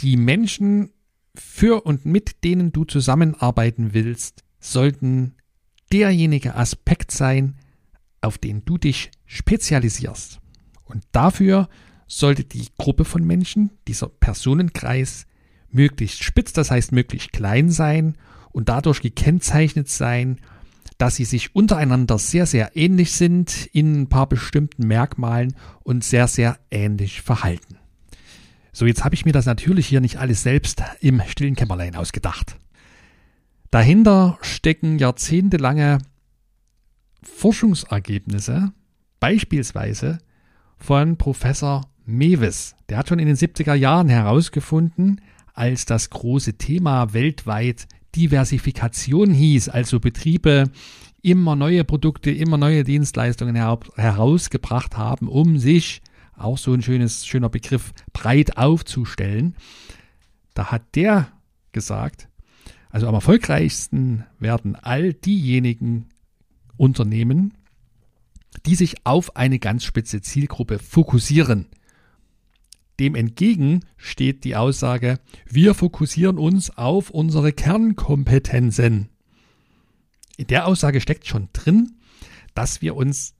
Die 0.00 0.16
Menschen, 0.16 0.90
für 1.34 1.84
und 1.84 2.06
mit 2.06 2.44
denen 2.44 2.70
du 2.70 2.84
zusammenarbeiten 2.84 3.92
willst, 3.92 4.44
sollten 4.60 5.34
derjenige 5.92 6.54
Aspekt 6.54 7.10
sein, 7.10 7.56
auf 8.24 8.38
den 8.38 8.64
du 8.64 8.78
dich 8.78 9.10
spezialisierst. 9.26 10.40
Und 10.84 11.04
dafür 11.12 11.68
sollte 12.06 12.44
die 12.44 12.68
Gruppe 12.78 13.04
von 13.04 13.24
Menschen, 13.24 13.70
dieser 13.88 14.08
Personenkreis, 14.08 15.26
möglichst 15.70 16.22
spitz, 16.22 16.52
das 16.52 16.70
heißt 16.70 16.92
möglichst 16.92 17.32
klein 17.32 17.70
sein 17.70 18.16
und 18.52 18.68
dadurch 18.68 19.00
gekennzeichnet 19.00 19.88
sein 19.88 20.38
dass 20.98 21.16
sie 21.16 21.24
sich 21.24 21.54
untereinander 21.54 22.18
sehr, 22.18 22.46
sehr 22.46 22.76
ähnlich 22.76 23.12
sind 23.12 23.66
in 23.72 24.02
ein 24.02 24.08
paar 24.08 24.28
bestimmten 24.28 24.86
Merkmalen 24.86 25.54
und 25.82 26.04
sehr, 26.04 26.28
sehr 26.28 26.58
ähnlich 26.70 27.22
verhalten. 27.22 27.78
So, 28.72 28.86
jetzt 28.86 29.04
habe 29.04 29.14
ich 29.14 29.24
mir 29.24 29.32
das 29.32 29.46
natürlich 29.46 29.86
hier 29.86 30.00
nicht 30.00 30.18
alles 30.18 30.42
selbst 30.42 30.82
im 31.00 31.20
stillen 31.26 31.56
Kämmerlein 31.56 31.96
ausgedacht. 31.96 32.56
Dahinter 33.70 34.38
stecken 34.42 34.98
jahrzehntelange 34.98 35.98
Forschungsergebnisse, 37.24 38.72
beispielsweise 39.20 40.18
von 40.78 41.16
Professor 41.16 41.82
Mewes. 42.04 42.74
Der 42.88 42.98
hat 42.98 43.08
schon 43.08 43.18
in 43.18 43.26
den 43.26 43.36
70er 43.36 43.74
Jahren 43.74 44.08
herausgefunden, 44.08 45.20
als 45.54 45.86
das 45.86 46.10
große 46.10 46.54
Thema 46.54 47.12
weltweit 47.12 47.86
Diversifikation 48.14 49.32
hieß, 49.32 49.68
also 49.68 50.00
Betriebe 50.00 50.70
immer 51.22 51.56
neue 51.56 51.84
Produkte, 51.84 52.30
immer 52.30 52.58
neue 52.58 52.84
Dienstleistungen 52.84 53.56
her 53.56 53.78
herausgebracht 53.96 54.96
haben, 54.96 55.28
um 55.28 55.58
sich, 55.58 56.02
auch 56.36 56.58
so 56.58 56.72
ein 56.72 56.82
schönes, 56.82 57.26
schöner 57.26 57.48
Begriff, 57.48 57.92
breit 58.12 58.58
aufzustellen. 58.58 59.56
Da 60.52 60.66
hat 60.66 60.82
der 60.94 61.28
gesagt, 61.72 62.28
also 62.90 63.08
am 63.08 63.14
erfolgreichsten 63.14 64.24
werden 64.38 64.76
all 64.76 65.14
diejenigen 65.14 66.06
Unternehmen, 66.76 67.54
die 68.66 68.74
sich 68.74 69.04
auf 69.04 69.36
eine 69.36 69.58
ganz 69.58 69.84
spitze 69.84 70.20
Zielgruppe 70.20 70.78
fokussieren. 70.78 71.66
Dem 73.00 73.14
entgegen 73.14 73.80
steht 73.96 74.44
die 74.44 74.54
Aussage, 74.56 75.18
wir 75.46 75.74
fokussieren 75.74 76.38
uns 76.38 76.76
auf 76.76 77.10
unsere 77.10 77.52
Kernkompetenzen. 77.52 79.08
In 80.36 80.46
der 80.46 80.66
Aussage 80.66 81.00
steckt 81.00 81.26
schon 81.26 81.48
drin, 81.52 81.96
dass 82.54 82.82
wir 82.82 82.94
uns 82.94 83.34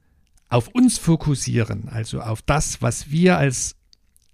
auf 0.48 0.68
uns 0.68 0.98
fokussieren, 0.98 1.88
also 1.88 2.20
auf 2.20 2.42
das, 2.42 2.82
was 2.82 3.10
wir 3.10 3.38
als 3.38 3.76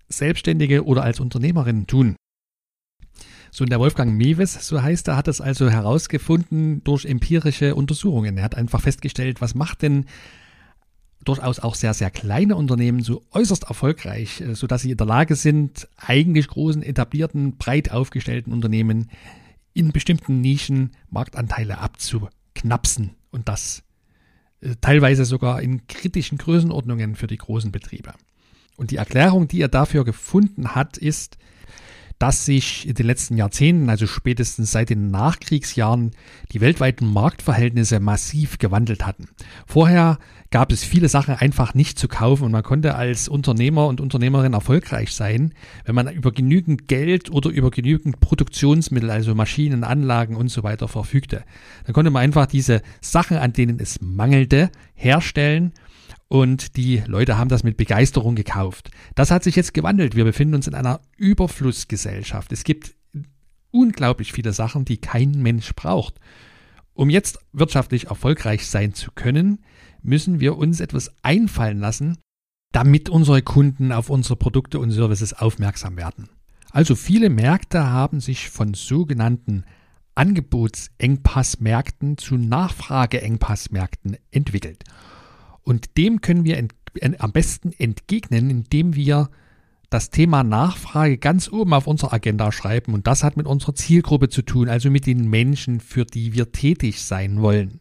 Selbstständige 0.08 0.84
oder 0.84 1.02
als 1.02 1.20
Unternehmerinnen 1.20 1.86
tun. 1.86 2.16
So 3.50 3.64
und 3.64 3.70
der 3.70 3.80
Wolfgang 3.80 4.16
Mewes, 4.16 4.66
so 4.66 4.80
heißt 4.80 5.08
er, 5.08 5.16
hat 5.16 5.26
das 5.26 5.40
also 5.40 5.70
herausgefunden 5.70 6.84
durch 6.84 7.04
empirische 7.04 7.74
Untersuchungen. 7.74 8.38
Er 8.38 8.44
hat 8.44 8.54
einfach 8.54 8.80
festgestellt, 8.80 9.40
was 9.40 9.54
macht 9.54 9.82
denn 9.82 10.06
durchaus 11.24 11.58
auch 11.60 11.74
sehr, 11.74 11.94
sehr 11.94 12.10
kleine 12.10 12.56
Unternehmen 12.56 13.02
so 13.02 13.22
äußerst 13.32 13.64
erfolgreich, 13.64 14.40
äh, 14.40 14.54
sodass 14.54 14.82
sie 14.82 14.92
in 14.92 14.96
der 14.96 15.06
Lage 15.06 15.34
sind, 15.36 15.88
eigentlich 15.96 16.48
großen, 16.48 16.82
etablierten, 16.82 17.56
breit 17.56 17.90
aufgestellten 17.90 18.52
Unternehmen 18.52 19.10
in 19.74 19.92
bestimmten 19.92 20.40
Nischen 20.40 20.90
Marktanteile 21.10 21.78
abzuknapsen 21.78 23.10
und 23.30 23.48
das 23.48 23.82
äh, 24.60 24.76
teilweise 24.80 25.24
sogar 25.24 25.60
in 25.60 25.86
kritischen 25.86 26.38
Größenordnungen 26.38 27.16
für 27.16 27.26
die 27.26 27.38
großen 27.38 27.70
Betriebe. 27.70 28.12
Und 28.76 28.90
die 28.90 28.96
Erklärung, 28.96 29.46
die 29.46 29.60
er 29.60 29.68
dafür 29.68 30.04
gefunden 30.04 30.74
hat, 30.74 30.96
ist, 30.96 31.36
dass 32.20 32.44
sich 32.44 32.86
in 32.86 32.94
den 32.94 33.06
letzten 33.06 33.38
Jahrzehnten, 33.38 33.88
also 33.88 34.06
spätestens 34.06 34.70
seit 34.70 34.90
den 34.90 35.10
Nachkriegsjahren, 35.10 36.10
die 36.52 36.60
weltweiten 36.60 37.10
Marktverhältnisse 37.10 37.98
massiv 37.98 38.58
gewandelt 38.58 39.06
hatten. 39.06 39.30
Vorher 39.66 40.18
gab 40.50 40.70
es 40.70 40.84
viele 40.84 41.08
Sachen 41.08 41.34
einfach 41.34 41.72
nicht 41.72 41.98
zu 41.98 42.08
kaufen 42.08 42.44
und 42.44 42.52
man 42.52 42.62
konnte 42.62 42.94
als 42.94 43.26
Unternehmer 43.26 43.86
und 43.86 44.02
Unternehmerin 44.02 44.52
erfolgreich 44.52 45.14
sein, 45.14 45.54
wenn 45.86 45.94
man 45.94 46.12
über 46.12 46.30
genügend 46.30 46.88
Geld 46.88 47.30
oder 47.30 47.48
über 47.48 47.70
genügend 47.70 48.20
Produktionsmittel, 48.20 49.10
also 49.10 49.34
Maschinen, 49.34 49.82
Anlagen 49.82 50.36
und 50.36 50.48
so 50.50 50.62
weiter 50.62 50.88
verfügte. 50.88 51.42
Dann 51.86 51.94
konnte 51.94 52.10
man 52.10 52.22
einfach 52.22 52.44
diese 52.44 52.82
Sachen, 53.00 53.38
an 53.38 53.54
denen 53.54 53.80
es 53.80 53.98
mangelte, 54.02 54.70
herstellen 54.94 55.72
und 56.32 56.76
die 56.76 57.02
Leute 57.06 57.36
haben 57.36 57.48
das 57.48 57.64
mit 57.64 57.76
Begeisterung 57.76 58.36
gekauft. 58.36 58.92
Das 59.16 59.32
hat 59.32 59.42
sich 59.42 59.56
jetzt 59.56 59.74
gewandelt. 59.74 60.14
Wir 60.14 60.22
befinden 60.22 60.54
uns 60.54 60.68
in 60.68 60.76
einer 60.76 61.00
Überflussgesellschaft. 61.16 62.52
Es 62.52 62.62
gibt 62.62 62.94
unglaublich 63.72 64.32
viele 64.32 64.52
Sachen, 64.52 64.84
die 64.84 64.98
kein 64.98 65.32
Mensch 65.32 65.74
braucht. 65.74 66.20
Um 66.94 67.10
jetzt 67.10 67.40
wirtschaftlich 67.52 68.06
erfolgreich 68.06 68.68
sein 68.68 68.94
zu 68.94 69.10
können, 69.10 69.64
müssen 70.02 70.38
wir 70.38 70.56
uns 70.56 70.78
etwas 70.78 71.10
einfallen 71.22 71.80
lassen, 71.80 72.16
damit 72.70 73.08
unsere 73.08 73.42
Kunden 73.42 73.90
auf 73.90 74.08
unsere 74.08 74.36
Produkte 74.36 74.78
und 74.78 74.92
Services 74.92 75.32
aufmerksam 75.32 75.96
werden. 75.96 76.28
Also 76.70 76.94
viele 76.94 77.28
Märkte 77.28 77.90
haben 77.90 78.20
sich 78.20 78.50
von 78.50 78.74
sogenannten 78.74 79.64
Angebotsengpassmärkten 80.14 82.18
zu 82.18 82.36
Nachfrageengpassmärkten 82.36 84.16
entwickelt. 84.30 84.84
Und 85.62 85.96
dem 85.96 86.20
können 86.20 86.44
wir 86.44 86.56
ent, 86.58 86.74
am 87.18 87.32
besten 87.32 87.72
entgegnen, 87.72 88.50
indem 88.50 88.94
wir 88.94 89.30
das 89.90 90.10
Thema 90.10 90.44
Nachfrage 90.44 91.18
ganz 91.18 91.50
oben 91.50 91.74
auf 91.74 91.86
unserer 91.86 92.12
Agenda 92.12 92.52
schreiben. 92.52 92.94
Und 92.94 93.06
das 93.06 93.24
hat 93.24 93.36
mit 93.36 93.46
unserer 93.46 93.74
Zielgruppe 93.74 94.28
zu 94.28 94.42
tun, 94.42 94.68
also 94.68 94.90
mit 94.90 95.06
den 95.06 95.28
Menschen, 95.28 95.80
für 95.80 96.04
die 96.04 96.32
wir 96.32 96.52
tätig 96.52 97.02
sein 97.02 97.40
wollen. 97.42 97.80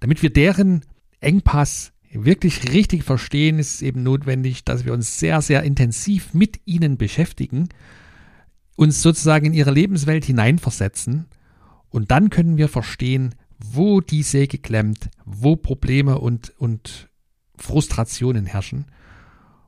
Damit 0.00 0.22
wir 0.22 0.30
deren 0.30 0.82
Engpass 1.20 1.92
wirklich 2.10 2.72
richtig 2.72 3.04
verstehen, 3.04 3.58
ist 3.58 3.74
es 3.74 3.82
eben 3.82 4.02
notwendig, 4.02 4.64
dass 4.64 4.84
wir 4.84 4.92
uns 4.92 5.18
sehr, 5.18 5.40
sehr 5.42 5.62
intensiv 5.62 6.34
mit 6.34 6.60
ihnen 6.64 6.96
beschäftigen, 6.96 7.68
uns 8.76 9.02
sozusagen 9.02 9.46
in 9.46 9.54
ihre 9.54 9.70
Lebenswelt 9.70 10.24
hineinversetzen 10.24 11.26
und 11.92 12.10
dann 12.10 12.30
können 12.30 12.56
wir 12.56 12.68
verstehen, 12.68 13.34
wo 13.58 14.00
die 14.00 14.22
Säge 14.22 14.58
klemmt, 14.58 15.10
wo 15.24 15.56
Probleme 15.56 16.18
und, 16.18 16.52
und 16.58 17.08
Frustrationen 17.62 18.46
herrschen. 18.46 18.86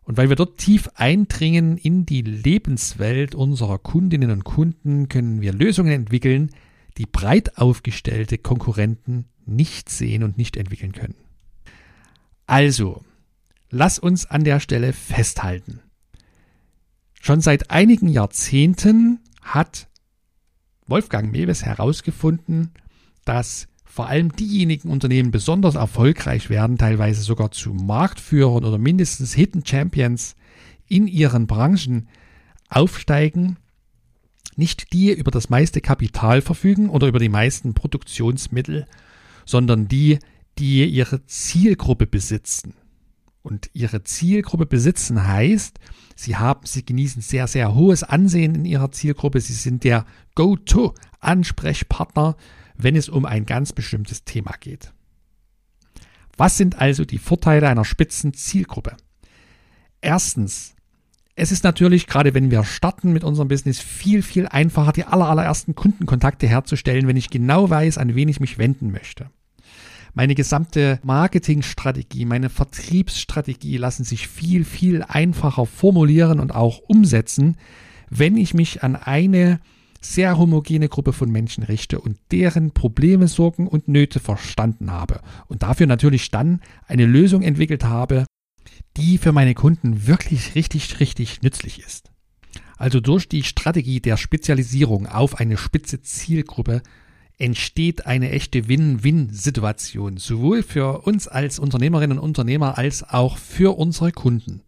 Und 0.03 0.19
weil 0.19 0.29
wir 0.29 0.37
dort 0.37 0.59
tief 0.59 0.91
eindringen 0.97 1.79
in 1.79 2.05
die 2.05 2.23
Lebenswelt 2.23 3.35
unserer 3.35 3.79
Kundinnen 3.79 4.31
und 4.31 4.45
Kunden, 4.45 5.09
können 5.09 5.41
wir 5.41 5.53
Lösungen 5.53 5.93
entwickeln, 5.93 6.51
die 6.99 7.07
breit 7.07 7.57
aufgestellte 7.57 8.37
Konkurrenten 8.37 9.27
nicht 9.47 9.89
sehen 9.89 10.23
und 10.23 10.37
nicht 10.37 10.57
entwickeln 10.57 10.93
können. 10.93 11.15
Also, 12.47 13.03
lass 13.71 13.99
uns 13.99 14.27
an 14.27 14.45
der 14.45 14.61
Stelle 14.61 14.93
festhalten. 14.93 15.81
Schon 17.21 17.41
seit 17.41 17.71
einigen 17.71 18.09
Jahrzehnten 18.09 19.21
hat 19.41 19.89
Wolfgang 20.87 21.33
Mewes 21.33 21.65
herausgefunden, 21.65 22.73
dass 23.25 23.69
vor 23.95 24.09
allem 24.09 24.33
diejenigen 24.33 24.91
Unternehmen 24.91 25.31
besonders 25.31 25.77
erfolgreich 25.77 26.51
werden, 26.51 26.79
teilweise 26.79 27.23
sogar 27.23 27.53
zu 27.53 27.73
Marktführern 27.73 28.65
oder 28.65 28.77
mindestens 28.77 29.35
Hidden 29.35 29.65
Champions 29.65 30.35
in 30.89 31.07
ihren 31.07 31.47
Branchen 31.47 32.09
aufsteigen, 32.69 33.57
nicht 34.57 34.93
die 34.93 35.13
über 35.13 35.31
das 35.31 35.49
meiste 35.49 35.81
Kapital 35.81 36.43
verfügen 36.43 36.89
oder 36.89 37.07
über 37.07 37.21
die 37.21 37.29
meisten 37.29 37.75
Produktionsmittel, 37.75 38.87
sondern 39.45 39.87
die, 39.87 40.19
die 40.59 40.85
ihre 40.87 41.25
Zielgruppe 41.27 42.09
besitzen. 42.09 42.75
Und 43.43 43.71
ihre 43.75 44.03
Zielgruppe 44.03 44.67
besitzen 44.67 45.25
heißt, 45.25 45.79
sie 46.17 46.35
haben, 46.35 46.67
sie 46.67 46.85
genießen 46.85 47.23
sehr, 47.23 47.47
sehr 47.47 47.77
hohes 47.77 48.03
Ansehen 48.03 48.57
in 48.57 48.65
ihrer 48.65 48.91
Zielgruppe. 48.91 49.41
Sie 49.41 49.53
sind 49.53 49.85
der 49.85 50.05
Go-To-Ansprechpartner 50.35 52.37
wenn 52.77 52.97
es 52.97 53.09
um 53.09 53.25
ein 53.25 53.47
ganz 53.47 53.73
bestimmtes 53.73 54.25
Thema 54.25 54.53
geht. 54.61 54.93
Was 56.37 56.57
sind 56.57 56.81
also 56.81 57.05
die 57.05 57.19
Vorteile 57.19 57.69
einer 57.69 57.85
spitzen 57.85 58.35
Zielgruppe? 58.35 58.97
Erstens, 60.01 60.75
es 61.37 61.51
ist 61.51 61.65
natürlich, 61.65 62.07
gerade 62.07 62.35
wenn 62.35 62.51
wir 62.51 62.65
starten 62.65 63.13
mit 63.13 63.25
unserem 63.25 63.49
Business, 63.49 63.81
viel, 63.81 64.23
viel 64.23 64.47
einfacher, 64.47 64.93
die 64.93 65.05
aller, 65.05 65.29
allerersten 65.29 65.75
Kundenkontakte 65.75 66.47
herzustellen, 66.47 67.09
wenn 67.09 67.17
ich 67.17 67.31
genau 67.31 67.71
weiß, 67.71 67.99
an 67.99 68.15
wen 68.15 68.29
ich 68.29 68.41
mich 68.41 68.59
wenden 68.59 68.93
möchte. 68.93 69.31
Meine 70.13 70.37
gesamte 70.37 71.01
Marketingstrategie, 71.03 72.25
meine 72.25 72.49
Vertriebsstrategie 72.49 73.79
lassen 73.79 74.05
sich 74.05 74.29
viel, 74.29 74.65
viel 74.65 75.03
einfacher 75.03 75.67
formulieren 75.67 76.39
und 76.39 76.55
auch 76.55 76.79
umsetzen, 76.87 77.57
wenn 78.11 78.37
ich 78.37 78.55
mich 78.55 78.85
an 78.85 78.95
eine 78.95 79.59
sehr 80.05 80.37
homogene 80.37 80.89
Gruppe 80.89 81.13
von 81.13 81.31
Menschen 81.31 81.65
richte 81.65 81.99
und 81.99 82.19
deren 82.31 82.73
Probleme, 82.73 83.27
Sorgen 83.27 83.67
und 83.67 83.89
Nöte 83.89 84.21
verstanden 84.21 84.91
habe 84.91 85.21
und 85.47 85.63
dafür 85.63 85.87
natürlich 85.87 86.31
dann 86.31 86.61
eine 86.87 87.07
Lösung 87.07 87.43
entwickelt 87.43 87.85
habe, 87.85 88.27
die 88.97 89.19
für 89.19 89.33
meine 89.33 89.55
Kunden 89.55 90.07
wirklich 90.07 90.55
richtig, 90.55 91.01
richtig 91.01 91.43
nützlich 91.43 91.81
ist. 91.81 92.11
Also 92.77 93.01
durch 93.01 93.29
die 93.29 93.45
Strategie 93.45 94.01
der 94.01 94.17
Spezialisierung 94.17 95.07
auf 95.07 95.41
eine 95.41 95.57
spitze 95.57 96.03
Zielgruppe 96.03 96.83
entsteht 97.39 98.07
eine 98.07 98.31
echte 98.31 98.69
Win-Win-Situation, 98.69 100.19
sowohl 100.19 100.63
für 100.63 101.03
uns 101.03 101.29
als 101.29 101.59
Unternehmerinnen 101.59 102.19
und 102.19 102.29
Unternehmer 102.29 102.79
als 102.79 103.03
auch 103.03 103.39
für 103.39 103.77
unsere 103.77 104.13
Kunden. 104.13 104.63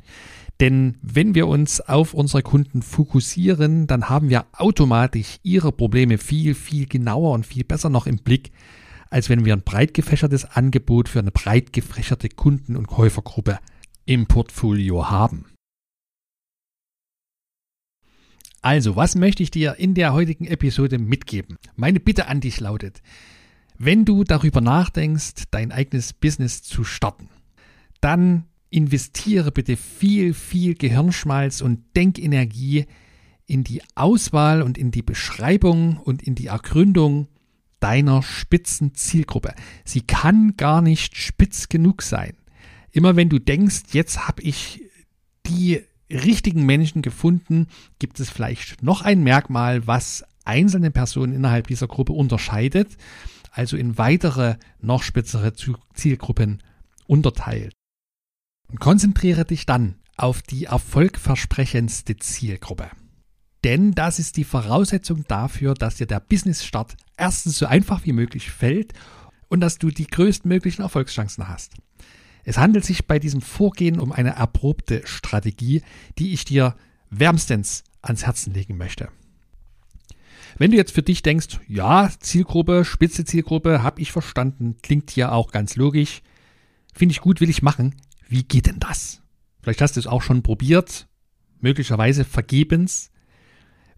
Denn 0.60 0.96
wenn 1.02 1.34
wir 1.34 1.48
uns 1.48 1.80
auf 1.80 2.14
unsere 2.14 2.42
Kunden 2.42 2.80
fokussieren, 2.80 3.86
dann 3.86 4.08
haben 4.08 4.30
wir 4.30 4.46
automatisch 4.52 5.38
ihre 5.42 5.70
Probleme 5.70 6.16
viel, 6.16 6.54
viel 6.54 6.86
genauer 6.86 7.32
und 7.32 7.46
viel 7.46 7.64
besser 7.64 7.90
noch 7.90 8.06
im 8.06 8.18
Blick, 8.18 8.52
als 9.10 9.28
wenn 9.28 9.44
wir 9.44 9.52
ein 9.52 9.62
breit 9.62 9.92
gefächertes 9.92 10.44
Angebot 10.46 11.08
für 11.08 11.18
eine 11.18 11.30
breit 11.30 11.72
gefächerte 11.72 12.28
Kunden- 12.28 12.76
und 12.76 12.86
Käufergruppe 12.86 13.58
im 14.06 14.26
Portfolio 14.26 15.10
haben. 15.10 15.46
Also, 18.62 18.96
was 18.96 19.14
möchte 19.14 19.42
ich 19.42 19.50
dir 19.50 19.76
in 19.78 19.94
der 19.94 20.12
heutigen 20.12 20.46
Episode 20.46 20.98
mitgeben? 20.98 21.56
Meine 21.76 22.00
Bitte 22.00 22.26
an 22.26 22.40
dich 22.40 22.58
lautet, 22.58 23.02
wenn 23.78 24.04
du 24.04 24.24
darüber 24.24 24.60
nachdenkst, 24.60 25.44
dein 25.50 25.70
eigenes 25.70 26.14
Business 26.14 26.62
zu 26.62 26.82
starten, 26.82 27.28
dann 28.00 28.46
investiere 28.76 29.50
bitte 29.52 29.76
viel, 29.76 30.34
viel 30.34 30.74
Gehirnschmalz 30.74 31.62
und 31.62 31.80
Denkenergie 31.96 32.86
in 33.46 33.64
die 33.64 33.82
Auswahl 33.94 34.60
und 34.60 34.76
in 34.76 34.90
die 34.90 35.02
Beschreibung 35.02 35.96
und 35.96 36.22
in 36.22 36.34
die 36.34 36.48
Ergründung 36.48 37.28
deiner 37.80 38.22
spitzen 38.22 38.94
Zielgruppe. 38.94 39.54
Sie 39.84 40.02
kann 40.02 40.56
gar 40.56 40.82
nicht 40.82 41.16
spitz 41.16 41.68
genug 41.68 42.02
sein. 42.02 42.34
Immer 42.90 43.16
wenn 43.16 43.28
du 43.28 43.38
denkst, 43.38 43.84
jetzt 43.92 44.28
habe 44.28 44.42
ich 44.42 44.82
die 45.46 45.80
richtigen 46.10 46.66
Menschen 46.66 47.02
gefunden, 47.02 47.68
gibt 47.98 48.20
es 48.20 48.30
vielleicht 48.30 48.82
noch 48.82 49.02
ein 49.02 49.22
Merkmal, 49.22 49.86
was 49.86 50.24
einzelne 50.44 50.90
Personen 50.90 51.34
innerhalb 51.34 51.66
dieser 51.66 51.88
Gruppe 51.88 52.12
unterscheidet, 52.12 52.96
also 53.50 53.76
in 53.76 53.98
weitere, 53.98 54.56
noch 54.80 55.02
spitzere 55.02 55.52
Zielgruppen 55.94 56.62
unterteilt. 57.06 57.75
Konzentriere 58.78 59.44
dich 59.44 59.66
dann 59.66 59.96
auf 60.16 60.42
die 60.42 60.64
erfolgversprechendste 60.64 62.16
Zielgruppe. 62.16 62.90
Denn 63.64 63.92
das 63.92 64.18
ist 64.18 64.36
die 64.36 64.44
Voraussetzung 64.44 65.24
dafür, 65.28 65.74
dass 65.74 65.96
dir 65.96 66.06
der 66.06 66.20
Business-Start 66.20 66.96
erstens 67.16 67.58
so 67.58 67.66
einfach 67.66 68.04
wie 68.04 68.12
möglich 68.12 68.50
fällt 68.50 68.92
und 69.48 69.60
dass 69.60 69.78
du 69.78 69.90
die 69.90 70.06
größtmöglichen 70.06 70.82
Erfolgschancen 70.82 71.48
hast. 71.48 71.74
Es 72.44 72.58
handelt 72.58 72.84
sich 72.84 73.06
bei 73.06 73.18
diesem 73.18 73.40
Vorgehen 73.40 73.98
um 73.98 74.12
eine 74.12 74.30
erprobte 74.30 75.02
Strategie, 75.04 75.82
die 76.18 76.32
ich 76.32 76.44
dir 76.44 76.76
wärmstens 77.10 77.82
ans 78.02 78.24
Herzen 78.24 78.54
legen 78.54 78.76
möchte. 78.76 79.08
Wenn 80.58 80.70
du 80.70 80.76
jetzt 80.76 80.92
für 80.92 81.02
dich 81.02 81.22
denkst, 81.22 81.58
ja, 81.68 82.10
Zielgruppe, 82.20 82.84
spitze 82.84 83.24
Zielgruppe, 83.24 83.82
habe 83.82 84.00
ich 84.00 84.12
verstanden, 84.12 84.76
klingt 84.80 85.10
hier 85.10 85.32
auch 85.32 85.50
ganz 85.50 85.76
logisch, 85.76 86.22
finde 86.94 87.12
ich 87.12 87.20
gut, 87.20 87.40
will 87.40 87.50
ich 87.50 87.62
machen, 87.62 87.96
wie 88.28 88.42
geht 88.42 88.66
denn 88.66 88.80
das? 88.80 89.22
Vielleicht 89.62 89.80
hast 89.80 89.96
du 89.96 90.00
es 90.00 90.06
auch 90.06 90.22
schon 90.22 90.42
probiert, 90.42 91.08
möglicherweise 91.60 92.24
vergebens. 92.24 93.10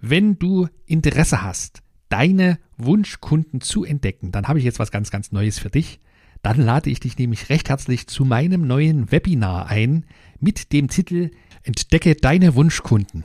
Wenn 0.01 0.39
du 0.39 0.69
Interesse 0.87 1.43
hast, 1.43 1.83
deine 2.09 2.59
Wunschkunden 2.77 3.61
zu 3.61 3.85
entdecken, 3.85 4.33
dann 4.33 4.49
habe 4.49 4.59
ich 4.59 4.65
jetzt 4.65 4.79
was 4.79 4.91
ganz, 4.91 5.11
ganz 5.11 5.33
Neues 5.33 5.59
für 5.59 5.71
dich 5.71 6.01
dann 6.43 6.61
lade 6.61 6.91
ich 6.91 7.01
dich 7.01 7.19
nämlich 7.19 7.49
recht 7.49 7.69
herzlich 7.69 8.07
zu 8.07 8.25
meinem 8.25 8.67
neuen 8.67 9.11
Webinar 9.11 9.67
ein 9.67 10.05
mit 10.39 10.73
dem 10.73 10.89
Titel 10.89 11.31
Entdecke 11.63 12.15
deine 12.15 12.55
Wunschkunden. 12.55 13.25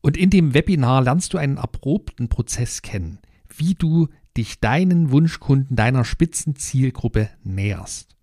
Und 0.00 0.16
in 0.16 0.30
dem 0.30 0.54
Webinar 0.54 1.02
lernst 1.02 1.32
du 1.32 1.38
einen 1.38 1.56
erprobten 1.56 2.28
Prozess 2.28 2.82
kennen, 2.82 3.18
wie 3.56 3.74
du 3.74 4.08
dich 4.36 4.60
deinen 4.60 5.10
Wunschkunden, 5.10 5.76
deiner 5.76 6.04
Spitzenzielgruppe 6.04 7.30
näherst. 7.42 8.16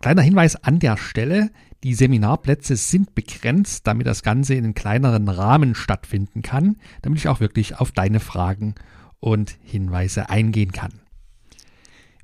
Kleiner 0.00 0.20
Hinweis 0.22 0.56
an 0.56 0.78
der 0.78 0.98
Stelle, 0.98 1.50
die 1.84 1.94
Seminarplätze 1.94 2.76
sind 2.76 3.14
begrenzt, 3.14 3.86
damit 3.86 4.06
das 4.06 4.22
Ganze 4.22 4.52
in 4.54 4.64
einem 4.64 4.74
kleineren 4.74 5.28
Rahmen 5.28 5.74
stattfinden 5.74 6.42
kann, 6.42 6.76
damit 7.00 7.20
ich 7.20 7.28
auch 7.28 7.40
wirklich 7.40 7.80
auf 7.80 7.92
deine 7.92 8.20
Fragen 8.20 8.74
und 9.20 9.56
Hinweise 9.62 10.28
eingehen 10.28 10.72
kann. 10.72 11.01